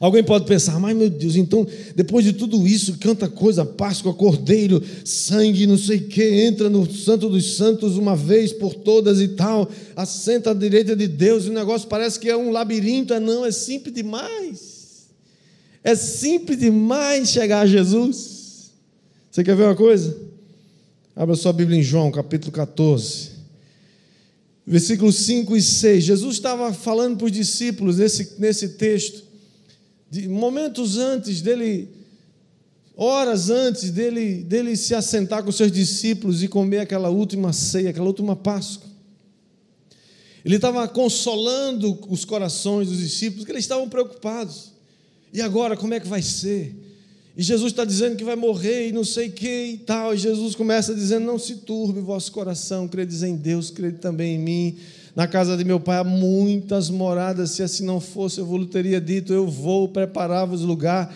Alguém 0.00 0.24
pode 0.24 0.46
pensar, 0.46 0.80
mas 0.80 0.96
meu 0.96 1.08
Deus, 1.08 1.36
então, 1.36 1.64
depois 1.94 2.24
de 2.24 2.32
tudo 2.32 2.66
isso, 2.66 2.98
canta 2.98 3.28
coisa, 3.28 3.64
Páscoa, 3.64 4.12
Cordeiro, 4.12 4.82
sangue, 5.04 5.64
não 5.64 5.78
sei 5.78 5.98
o 5.98 6.08
que, 6.08 6.24
entra 6.42 6.68
no 6.68 6.90
Santo 6.90 7.28
dos 7.28 7.56
Santos 7.56 7.96
uma 7.96 8.16
vez 8.16 8.52
por 8.52 8.74
todas 8.74 9.20
e 9.20 9.28
tal, 9.28 9.70
assenta 9.94 10.50
à 10.50 10.54
direita 10.54 10.96
de 10.96 11.06
Deus, 11.06 11.44
e 11.44 11.50
o 11.50 11.52
negócio 11.52 11.86
parece 11.86 12.18
que 12.18 12.28
é 12.28 12.36
um 12.36 12.50
labirinto, 12.50 13.14
é 13.14 13.20
não, 13.20 13.46
é 13.46 13.52
simples 13.52 13.94
demais. 13.94 15.06
É 15.84 15.94
simples 15.94 16.58
demais 16.58 17.28
chegar 17.28 17.60
a 17.60 17.66
Jesus. 17.66 18.31
Você 19.32 19.42
quer 19.42 19.56
ver 19.56 19.62
uma 19.62 19.74
coisa? 19.74 20.14
Abra 21.16 21.34
sua 21.34 21.54
Bíblia 21.54 21.78
em 21.78 21.82
João, 21.82 22.12
capítulo 22.12 22.52
14. 22.52 23.30
Versículos 24.66 25.16
5 25.16 25.56
e 25.56 25.62
6. 25.62 26.04
Jesus 26.04 26.34
estava 26.34 26.70
falando 26.74 27.16
para 27.16 27.24
os 27.24 27.32
discípulos 27.32 27.96
nesse, 27.96 28.38
nesse 28.38 28.68
texto 28.74 29.24
de 30.10 30.28
momentos 30.28 30.98
antes 30.98 31.40
dele, 31.40 31.88
horas 32.94 33.48
antes 33.48 33.90
dele, 33.90 34.44
dele 34.44 34.76
se 34.76 34.94
assentar 34.94 35.42
com 35.42 35.50
seus 35.50 35.72
discípulos 35.72 36.42
e 36.42 36.48
comer 36.48 36.80
aquela 36.80 37.08
última 37.08 37.54
ceia, 37.54 37.88
aquela 37.88 38.08
última 38.08 38.36
Páscoa. 38.36 38.90
Ele 40.44 40.56
estava 40.56 40.86
consolando 40.86 41.98
os 42.10 42.26
corações 42.26 42.88
dos 42.88 42.98
discípulos, 42.98 43.46
que 43.46 43.50
eles 43.50 43.64
estavam 43.64 43.88
preocupados. 43.88 44.72
E 45.32 45.40
agora, 45.40 45.74
como 45.74 45.94
é 45.94 46.00
que 46.00 46.06
vai 46.06 46.20
ser? 46.20 46.81
E 47.36 47.42
Jesus 47.42 47.72
está 47.72 47.84
dizendo 47.84 48.16
que 48.16 48.24
vai 48.24 48.36
morrer 48.36 48.88
e 48.88 48.92
não 48.92 49.04
sei 49.04 49.30
que 49.30 49.72
e 49.72 49.78
tal. 49.78 50.14
E 50.14 50.18
Jesus 50.18 50.54
começa 50.54 50.94
dizendo: 50.94 51.24
Não 51.24 51.38
se 51.38 51.56
turbe 51.56 52.00
vosso 52.00 52.30
coração, 52.30 52.86
credes 52.86 53.22
em 53.22 53.34
Deus, 53.36 53.70
crede 53.70 53.98
também 53.98 54.36
em 54.36 54.38
mim. 54.38 54.76
Na 55.16 55.26
casa 55.26 55.56
de 55.56 55.64
meu 55.64 55.80
pai 55.80 55.98
há 55.98 56.04
muitas 56.04 56.88
moradas, 56.90 57.50
se 57.52 57.62
assim 57.62 57.84
não 57.84 58.00
fosse, 58.00 58.38
eu 58.38 58.46
vos 58.46 58.66
teria 58.66 59.00
dito: 59.00 59.32
Eu 59.32 59.48
vou 59.48 59.88
preparar-vos 59.88 60.60
lugar, 60.60 61.14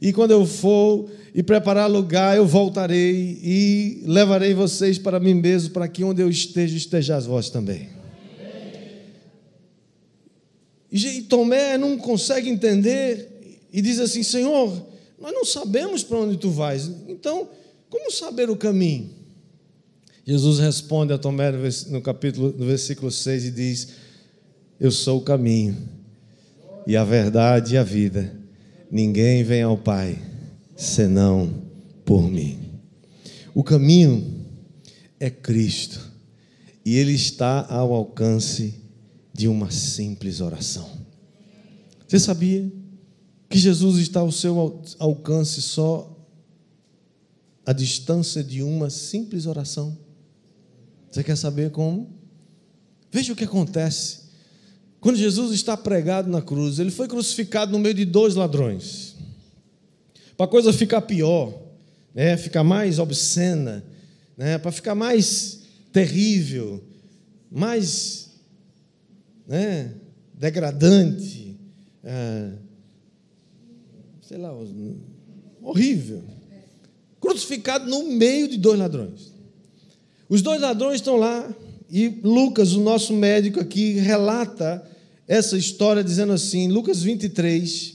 e 0.00 0.12
quando 0.12 0.30
eu 0.30 0.46
for 0.46 1.08
e 1.34 1.42
preparar 1.42 1.90
lugar, 1.90 2.36
eu 2.36 2.46
voltarei 2.46 3.38
e 3.42 4.02
levarei 4.06 4.54
vocês 4.54 4.98
para 4.98 5.18
mim 5.18 5.34
mesmo, 5.34 5.70
para 5.70 5.88
que 5.88 6.02
onde 6.02 6.22
eu 6.22 6.30
esteja, 6.30 6.76
estejais 6.76 7.26
vós 7.26 7.50
também. 7.50 7.88
E 10.90 11.22
Tomé 11.22 11.76
não 11.76 11.98
consegue 11.98 12.48
entender 12.48 13.58
e 13.72 13.82
diz 13.82 13.98
assim: 13.98 14.22
Senhor, 14.22 14.72
nós 15.18 15.32
não 15.32 15.44
sabemos 15.44 16.02
para 16.02 16.18
onde 16.18 16.36
tu 16.36 16.50
vais, 16.50 16.90
então 17.08 17.48
como 17.88 18.10
saber 18.10 18.50
o 18.50 18.56
caminho? 18.56 19.10
Jesus 20.26 20.58
responde 20.58 21.12
a 21.12 21.18
Tomé 21.18 21.52
no 21.88 22.02
capítulo, 22.02 22.52
no 22.58 22.66
versículo 22.66 23.10
6 23.12 23.44
e 23.44 23.50
diz: 23.50 23.88
Eu 24.80 24.90
sou 24.90 25.18
o 25.18 25.22
caminho 25.22 25.76
e 26.86 26.96
a 26.96 27.04
verdade 27.04 27.74
e 27.74 27.78
a 27.78 27.84
vida. 27.84 28.34
Ninguém 28.90 29.44
vem 29.44 29.62
ao 29.62 29.78
Pai 29.78 30.18
senão 30.74 31.62
por 32.04 32.28
mim. 32.28 32.58
O 33.54 33.62
caminho 33.62 34.44
é 35.18 35.30
Cristo 35.30 36.00
e 36.84 36.96
ele 36.96 37.12
está 37.12 37.64
ao 37.68 37.92
alcance 37.92 38.74
de 39.32 39.48
uma 39.48 39.70
simples 39.70 40.40
oração. 40.40 40.88
Você 42.06 42.18
sabia 42.18 42.70
que 43.48 43.58
Jesus 43.58 43.98
está 43.98 44.20
ao 44.20 44.32
seu 44.32 44.82
alcance 44.98 45.62
só 45.62 46.12
a 47.64 47.72
distância 47.72 48.42
de 48.42 48.62
uma 48.62 48.90
simples 48.90 49.46
oração? 49.46 49.96
Você 51.10 51.22
quer 51.22 51.36
saber 51.36 51.70
como? 51.70 52.10
Veja 53.10 53.32
o 53.32 53.36
que 53.36 53.44
acontece. 53.44 54.26
Quando 55.00 55.16
Jesus 55.16 55.52
está 55.52 55.76
pregado 55.76 56.28
na 56.28 56.42
cruz, 56.42 56.78
ele 56.78 56.90
foi 56.90 57.06
crucificado 57.06 57.72
no 57.72 57.78
meio 57.78 57.94
de 57.94 58.04
dois 58.04 58.34
ladrões. 58.34 59.14
Para 60.36 60.46
a 60.46 60.48
coisa 60.48 60.72
ficar 60.72 61.02
pior, 61.02 61.54
né, 62.14 62.36
ficar 62.36 62.64
mais 62.64 62.98
obscena, 62.98 63.84
né, 64.36 64.58
para 64.58 64.72
ficar 64.72 64.94
mais 64.94 65.62
terrível, 65.92 66.82
mais 67.50 68.30
né, 69.46 69.94
degradante, 70.34 71.56
é, 72.04 72.52
sei 74.26 74.38
lá, 74.38 74.52
horrível. 75.62 76.22
Crucificado 77.20 77.88
no 77.88 78.10
meio 78.10 78.48
de 78.48 78.58
dois 78.58 78.78
ladrões. 78.78 79.32
Os 80.28 80.42
dois 80.42 80.60
ladrões 80.60 80.96
estão 80.96 81.16
lá 81.16 81.48
e 81.88 82.08
Lucas, 82.24 82.72
o 82.72 82.80
nosso 82.80 83.12
médico 83.12 83.60
aqui, 83.60 83.92
relata 83.92 84.84
essa 85.28 85.56
história 85.56 86.02
dizendo 86.02 86.32
assim, 86.32 86.66
Lucas 86.68 87.02
23, 87.02 87.94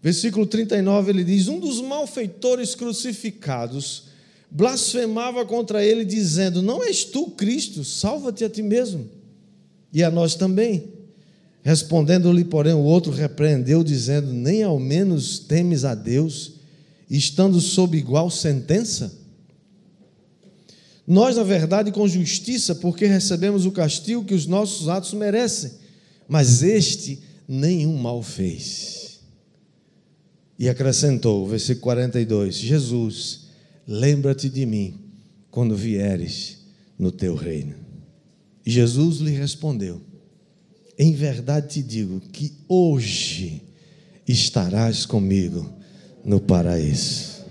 versículo 0.00 0.46
39, 0.46 1.10
ele 1.10 1.24
diz: 1.24 1.48
Um 1.48 1.60
dos 1.60 1.82
malfeitores 1.82 2.74
crucificados 2.74 4.04
blasfemava 4.50 5.44
contra 5.44 5.84
ele, 5.84 6.04
dizendo: 6.04 6.62
Não 6.62 6.82
és 6.82 7.04
tu 7.04 7.30
Cristo, 7.30 7.84
salva-te 7.84 8.42
a 8.44 8.48
ti 8.48 8.62
mesmo 8.62 9.10
e 9.92 10.02
a 10.02 10.10
nós 10.10 10.34
também. 10.34 11.01
Respondendo-lhe, 11.62 12.44
porém, 12.44 12.74
o 12.74 12.82
outro 12.82 13.12
repreendeu, 13.12 13.84
dizendo: 13.84 14.32
Nem 14.32 14.62
ao 14.62 14.78
menos 14.78 15.38
temes 15.38 15.84
a 15.84 15.94
Deus 15.94 16.54
estando 17.08 17.60
sob 17.60 17.96
igual 17.96 18.30
sentença? 18.30 19.12
Nós, 21.06 21.36
na 21.36 21.42
verdade, 21.42 21.92
com 21.92 22.06
justiça, 22.08 22.74
porque 22.74 23.06
recebemos 23.06 23.66
o 23.66 23.72
castigo 23.72 24.24
que 24.24 24.34
os 24.34 24.46
nossos 24.46 24.88
atos 24.88 25.12
merecem, 25.12 25.72
mas 26.28 26.62
este 26.62 27.20
nenhum 27.46 27.96
mal 27.96 28.22
fez. 28.22 29.20
E 30.58 30.68
acrescentou, 30.68 31.46
versículo 31.46 31.82
42, 31.82 32.54
Jesus, 32.56 33.46
lembra-te 33.86 34.48
de 34.48 34.64
mim 34.64 35.00
quando 35.50 35.76
vieres 35.76 36.58
no 36.98 37.10
teu 37.10 37.34
reino. 37.34 37.74
E 38.64 38.70
Jesus 38.70 39.18
lhe 39.18 39.32
respondeu: 39.32 40.00
Em 41.02 41.10
verdade 41.14 41.66
te 41.66 41.82
digo 41.82 42.20
que 42.20 42.52
hoje 42.68 43.60
estarás 44.24 45.04
comigo 45.04 45.68
no 46.24 46.38
paraíso. 46.40 47.44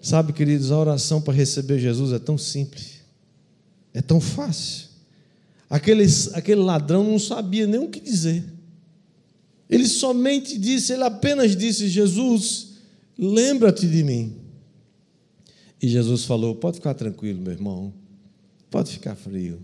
Sabe, 0.00 0.32
queridos, 0.32 0.72
a 0.72 0.78
oração 0.78 1.20
para 1.20 1.34
receber 1.34 1.78
Jesus 1.78 2.14
é 2.14 2.18
tão 2.18 2.38
simples, 2.38 3.00
é 3.92 4.00
tão 4.00 4.22
fácil. 4.22 4.88
Aquele, 5.68 6.06
aquele 6.32 6.62
ladrão 6.62 7.04
não 7.04 7.18
sabia 7.18 7.66
nem 7.66 7.78
o 7.78 7.90
que 7.90 8.00
dizer. 8.00 8.42
Ele 9.68 9.86
somente 9.86 10.56
disse, 10.56 10.94
ele 10.94 11.04
apenas 11.04 11.54
disse: 11.54 11.90
Jesus, 11.90 12.68
lembra-te 13.18 13.86
de 13.86 14.02
mim. 14.02 14.34
E 15.78 15.86
Jesus 15.86 16.24
falou: 16.24 16.54
Pode 16.54 16.78
ficar 16.78 16.94
tranquilo, 16.94 17.42
meu 17.42 17.52
irmão, 17.52 17.92
pode 18.70 18.92
ficar 18.92 19.14
frio. 19.14 19.60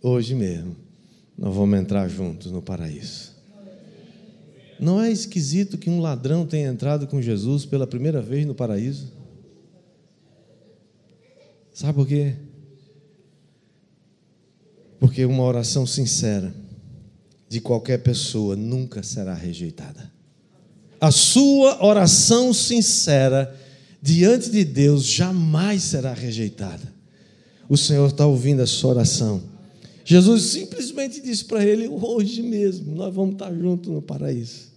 Hoje 0.00 0.36
mesmo, 0.36 0.86
nós 1.38 1.54
vamos 1.54 1.78
entrar 1.78 2.08
juntos 2.08 2.50
no 2.50 2.60
paraíso. 2.60 3.38
Não 4.80 5.00
é 5.00 5.10
esquisito 5.10 5.78
que 5.78 5.88
um 5.88 6.00
ladrão 6.00 6.44
tenha 6.44 6.68
entrado 6.68 7.06
com 7.06 7.22
Jesus 7.22 7.64
pela 7.64 7.86
primeira 7.86 8.20
vez 8.20 8.44
no 8.44 8.54
paraíso? 8.54 9.12
Sabe 11.72 11.94
por 11.94 12.06
quê? 12.06 12.34
Porque 14.98 15.24
uma 15.24 15.44
oração 15.44 15.86
sincera 15.86 16.52
de 17.48 17.60
qualquer 17.60 17.98
pessoa 17.98 18.56
nunca 18.56 19.02
será 19.02 19.32
rejeitada. 19.32 20.12
A 21.00 21.12
sua 21.12 21.84
oração 21.84 22.52
sincera 22.52 23.56
diante 24.02 24.50
de 24.50 24.64
Deus 24.64 25.04
jamais 25.04 25.84
será 25.84 26.12
rejeitada. 26.12 26.92
O 27.68 27.76
Senhor 27.76 28.08
está 28.08 28.26
ouvindo 28.26 28.60
a 28.60 28.66
sua 28.66 28.90
oração. 28.90 29.57
Jesus 30.10 30.44
simplesmente 30.44 31.20
disse 31.20 31.44
para 31.44 31.62
ele: 31.62 31.86
hoje 31.86 32.40
mesmo 32.40 32.94
nós 32.94 33.14
vamos 33.14 33.34
estar 33.34 33.54
juntos 33.54 33.92
no 33.92 34.00
paraíso. 34.00 34.68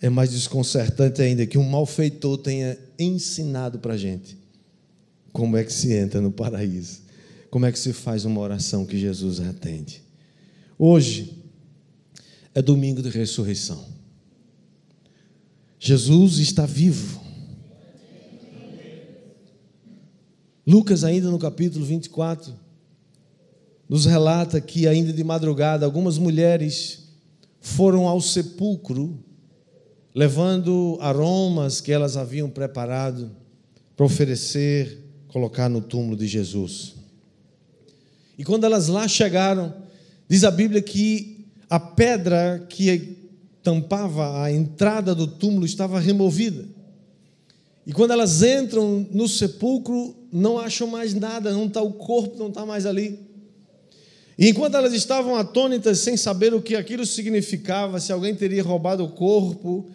É 0.00 0.10
mais 0.10 0.32
desconcertante 0.32 1.22
ainda 1.22 1.46
que 1.46 1.56
um 1.56 1.62
malfeitor 1.62 2.38
tenha 2.38 2.76
ensinado 2.98 3.78
para 3.78 3.94
a 3.94 3.96
gente 3.96 4.36
como 5.32 5.56
é 5.56 5.62
que 5.62 5.72
se 5.72 5.92
entra 5.92 6.20
no 6.20 6.32
paraíso, 6.32 7.02
como 7.48 7.64
é 7.64 7.70
que 7.70 7.78
se 7.78 7.92
faz 7.92 8.24
uma 8.24 8.40
oração 8.40 8.84
que 8.84 8.98
Jesus 8.98 9.38
atende. 9.38 10.02
Hoje 10.76 11.44
é 12.52 12.60
domingo 12.60 13.00
de 13.00 13.10
ressurreição. 13.10 13.86
Jesus 15.78 16.38
está 16.38 16.66
vivo. 16.66 17.22
Lucas, 20.66 21.04
ainda 21.04 21.30
no 21.30 21.38
capítulo 21.38 21.84
24, 21.84 22.68
nos 23.90 24.04
relata 24.06 24.60
que, 24.60 24.86
ainda 24.86 25.12
de 25.12 25.24
madrugada, 25.24 25.84
algumas 25.84 26.16
mulheres 26.16 27.08
foram 27.60 28.06
ao 28.06 28.20
sepulcro, 28.20 29.18
levando 30.14 30.96
aromas 31.00 31.80
que 31.80 31.90
elas 31.90 32.16
haviam 32.16 32.48
preparado 32.48 33.32
para 33.96 34.06
oferecer, 34.06 34.96
colocar 35.26 35.68
no 35.68 35.80
túmulo 35.80 36.16
de 36.16 36.28
Jesus. 36.28 36.94
E 38.38 38.44
quando 38.44 38.62
elas 38.62 38.86
lá 38.86 39.08
chegaram, 39.08 39.74
diz 40.28 40.44
a 40.44 40.52
Bíblia 40.52 40.80
que 40.80 41.48
a 41.68 41.80
pedra 41.80 42.64
que 42.68 43.18
tampava 43.60 44.40
a 44.40 44.52
entrada 44.52 45.16
do 45.16 45.26
túmulo 45.26 45.66
estava 45.66 45.98
removida. 45.98 46.64
E 47.84 47.92
quando 47.92 48.12
elas 48.12 48.40
entram 48.40 49.04
no 49.10 49.26
sepulcro, 49.26 50.14
não 50.32 50.60
acham 50.60 50.86
mais 50.86 51.12
nada, 51.12 51.52
não 51.52 51.66
está 51.66 51.82
o 51.82 51.92
corpo, 51.92 52.38
não 52.38 52.50
está 52.50 52.64
mais 52.64 52.86
ali. 52.86 53.29
E 54.40 54.48
enquanto 54.48 54.74
elas 54.74 54.94
estavam 54.94 55.36
atônitas, 55.36 55.98
sem 55.98 56.16
saber 56.16 56.54
o 56.54 56.62
que 56.62 56.74
aquilo 56.74 57.04
significava, 57.04 58.00
se 58.00 58.10
alguém 58.10 58.34
teria 58.34 58.62
roubado 58.62 59.04
o 59.04 59.10
corpo, 59.10 59.90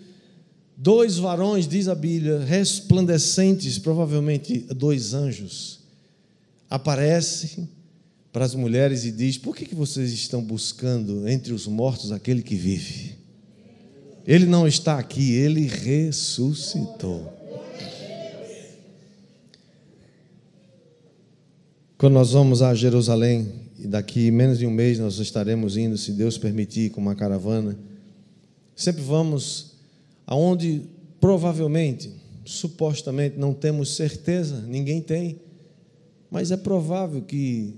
dois 0.77 1.17
varões, 1.17 1.67
diz 1.67 1.87
a 1.87 1.95
Bíblia, 1.95 2.37
resplandecentes, 2.41 3.79
provavelmente 3.79 4.59
dois 4.69 5.15
anjos, 5.15 5.79
aparecem 6.69 7.67
para 8.31 8.45
as 8.45 8.53
mulheres 8.53 9.03
e 9.03 9.11
diz: 9.11 9.35
Por 9.35 9.55
que 9.55 9.73
vocês 9.73 10.11
estão 10.11 10.43
buscando 10.43 11.27
entre 11.27 11.51
os 11.51 11.65
mortos 11.65 12.11
aquele 12.11 12.43
que 12.43 12.53
vive? 12.53 13.15
Ele 14.27 14.45
não 14.45 14.67
está 14.67 14.99
aqui, 14.99 15.33
ele 15.33 15.65
ressuscitou. 15.65 17.34
Quando 22.05 22.13
nós 22.13 22.33
vamos 22.33 22.61
a 22.61 22.75
Jerusalém, 22.75 23.51
e 23.79 23.87
daqui 23.87 24.29
menos 24.29 24.59
de 24.59 24.67
um 24.67 24.69
mês 24.69 24.99
nós 24.99 25.17
estaremos 25.17 25.75
indo, 25.75 25.97
se 25.97 26.11
Deus 26.11 26.37
permitir, 26.37 26.91
com 26.91 27.01
uma 27.01 27.15
caravana, 27.15 27.75
sempre 28.75 29.01
vamos 29.01 29.71
aonde 30.27 30.83
provavelmente, 31.19 32.11
supostamente, 32.45 33.39
não 33.39 33.55
temos 33.55 33.95
certeza, 33.95 34.61
ninguém 34.67 35.01
tem, 35.01 35.39
mas 36.29 36.51
é 36.51 36.57
provável 36.57 37.23
que 37.23 37.73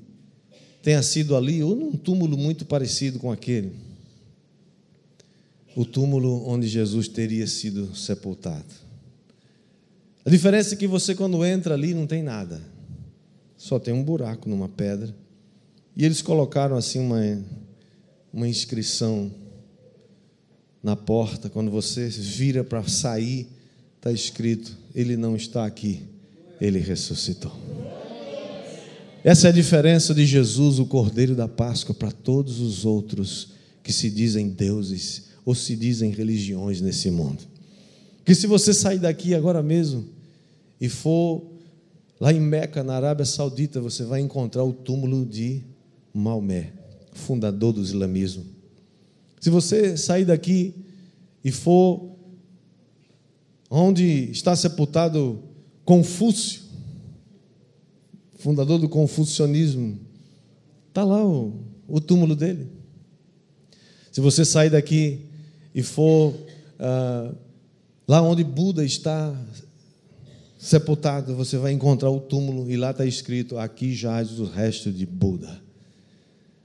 tenha 0.82 1.02
sido 1.02 1.34
ali 1.34 1.64
ou 1.64 1.74
num 1.74 1.94
túmulo 1.94 2.38
muito 2.38 2.66
parecido 2.66 3.20
com 3.20 3.32
aquele 3.32 3.72
o 5.74 5.86
túmulo 5.86 6.46
onde 6.50 6.68
Jesus 6.68 7.08
teria 7.08 7.48
sido 7.48 7.96
sepultado. 7.96 8.76
A 10.26 10.30
diferença 10.30 10.74
é 10.74 10.78
que 10.78 10.86
você, 10.86 11.16
quando 11.16 11.46
entra 11.46 11.76
ali, 11.76 11.94
não 11.94 12.06
tem 12.06 12.22
nada, 12.22 12.62
só 13.58 13.80
tem 13.80 13.94
um 13.94 14.04
buraco 14.04 14.48
numa 14.48 14.70
pedra. 14.70 15.14
E 15.96 16.06
eles 16.06 16.22
colocaram 16.22 16.78
assim 16.78 17.00
uma, 17.00 17.20
uma 18.32 18.48
inscrição 18.48 19.32
na 20.84 20.96
porta, 20.96 21.50
quando 21.50 21.72
você 21.72 22.08
vira 22.08 22.64
para 22.64 22.88
sair, 22.88 23.48
está 23.98 24.12
escrito: 24.12 24.78
Ele 24.94 25.18
não 25.18 25.36
está 25.36 25.66
aqui, 25.66 26.04
ele 26.62 26.80
ressuscitou. 26.80 27.52
Essa 29.24 29.48
é 29.48 29.50
a 29.50 29.54
diferença 29.54 30.14
de 30.14 30.26
Jesus, 30.26 30.80
o 30.80 30.86
Cordeiro 30.86 31.36
da 31.36 31.48
Páscoa, 31.48 31.94
para 31.94 32.12
todos 32.12 32.60
os 32.60 32.86
outros 32.86 33.50
que 33.84 33.92
se 33.92 34.10
dizem 34.10 34.50
deuses 34.50 35.24
ou 35.44 35.56
se 35.56 35.76
dizem 35.76 36.12
religiões 36.12 36.80
nesse 36.80 37.10
mundo. 37.10 37.44
Que 38.24 38.36
se 38.36 38.48
você 38.48 38.74
sair 38.74 39.00
daqui 39.00 39.34
agora 39.34 39.64
mesmo 39.64 40.06
e 40.80 40.88
for 40.88 41.57
lá 42.20 42.32
em 42.34 42.40
Meca, 42.40 42.84
na 42.84 42.96
Arábia 42.96 43.26
Saudita, 43.26 43.80
você 43.80 44.04
vai 44.04 44.22
encontrar 44.22 44.64
o 44.64 44.74
túmulo 44.74 45.26
de 45.26 45.64
Maomé, 46.14 46.74
fundador 47.14 47.74
do 47.74 47.82
islamismo. 47.82 48.46
Se 49.40 49.50
você 49.50 49.96
sair 49.96 50.26
daqui 50.26 50.74
e 51.44 51.52
for 51.52 52.16
onde 53.70 54.32
está 54.32 54.56
sepultado 54.56 55.44
Confúcio, 55.86 56.64
fundador 58.36 58.78
do 58.78 58.90
confucionismo, 58.90 59.98
está 60.90 61.04
lá 61.06 61.26
o, 61.26 61.62
o 61.88 62.02
túmulo 62.02 62.36
dele. 62.36 62.68
Se 64.12 64.20
você 64.20 64.44
sair 64.44 64.70
daqui 64.70 65.22
e 65.74 65.82
for 65.82 66.34
ah, 66.78 67.34
lá 68.06 68.22
onde 68.22 68.44
Buda 68.44 68.84
está 68.84 69.34
sepultado, 70.58 71.36
você 71.36 71.58
vai 71.58 71.72
encontrar 71.72 72.10
o 72.10 72.20
túmulo 72.20 72.70
e 72.70 72.76
lá 72.76 72.92
está 72.92 73.06
escrito: 73.06 73.58
aqui 73.58 73.94
jaz 73.94 74.40
o 74.40 74.46
resto 74.46 74.92
de 74.92 75.06
Buda. 75.06 75.62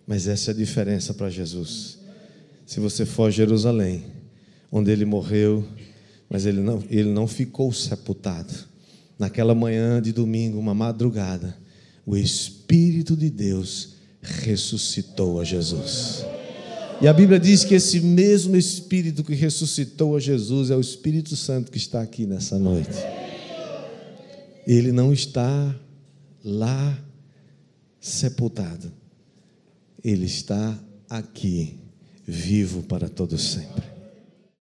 Mas 0.06 0.26
essa 0.26 0.50
é 0.50 0.54
a 0.54 0.56
diferença 0.56 1.14
para 1.14 1.30
Jesus. 1.30 1.98
Se 2.66 2.80
você 2.80 3.04
for 3.04 3.28
a 3.28 3.30
Jerusalém, 3.30 4.04
onde 4.70 4.90
ele 4.90 5.04
morreu, 5.04 5.64
mas 6.28 6.46
ele 6.46 6.60
não, 6.60 6.82
ele 6.88 7.10
não 7.10 7.26
ficou 7.26 7.72
sepultado. 7.72 8.52
Naquela 9.18 9.54
manhã 9.54 10.00
de 10.00 10.12
domingo, 10.12 10.58
uma 10.58 10.74
madrugada, 10.74 11.56
o 12.04 12.16
Espírito 12.16 13.16
de 13.16 13.30
Deus 13.30 13.90
ressuscitou 14.20 15.40
a 15.40 15.44
Jesus. 15.44 16.24
E 17.00 17.06
a 17.06 17.12
Bíblia 17.12 17.38
diz 17.38 17.64
que 17.64 17.74
esse 17.74 18.00
mesmo 18.00 18.56
Espírito 18.56 19.22
que 19.22 19.34
ressuscitou 19.34 20.16
a 20.16 20.20
Jesus 20.20 20.70
é 20.70 20.76
o 20.76 20.80
Espírito 20.80 21.36
Santo 21.36 21.70
que 21.70 21.78
está 21.78 22.00
aqui 22.00 22.26
nessa 22.26 22.58
noite. 22.58 23.21
Ele 24.66 24.92
não 24.92 25.12
está 25.12 25.74
lá 26.44 26.98
sepultado, 28.00 28.92
ele 30.02 30.26
está 30.26 30.78
aqui, 31.08 31.78
vivo 32.26 32.82
para 32.82 33.08
todo 33.08 33.38
sempre. 33.38 33.91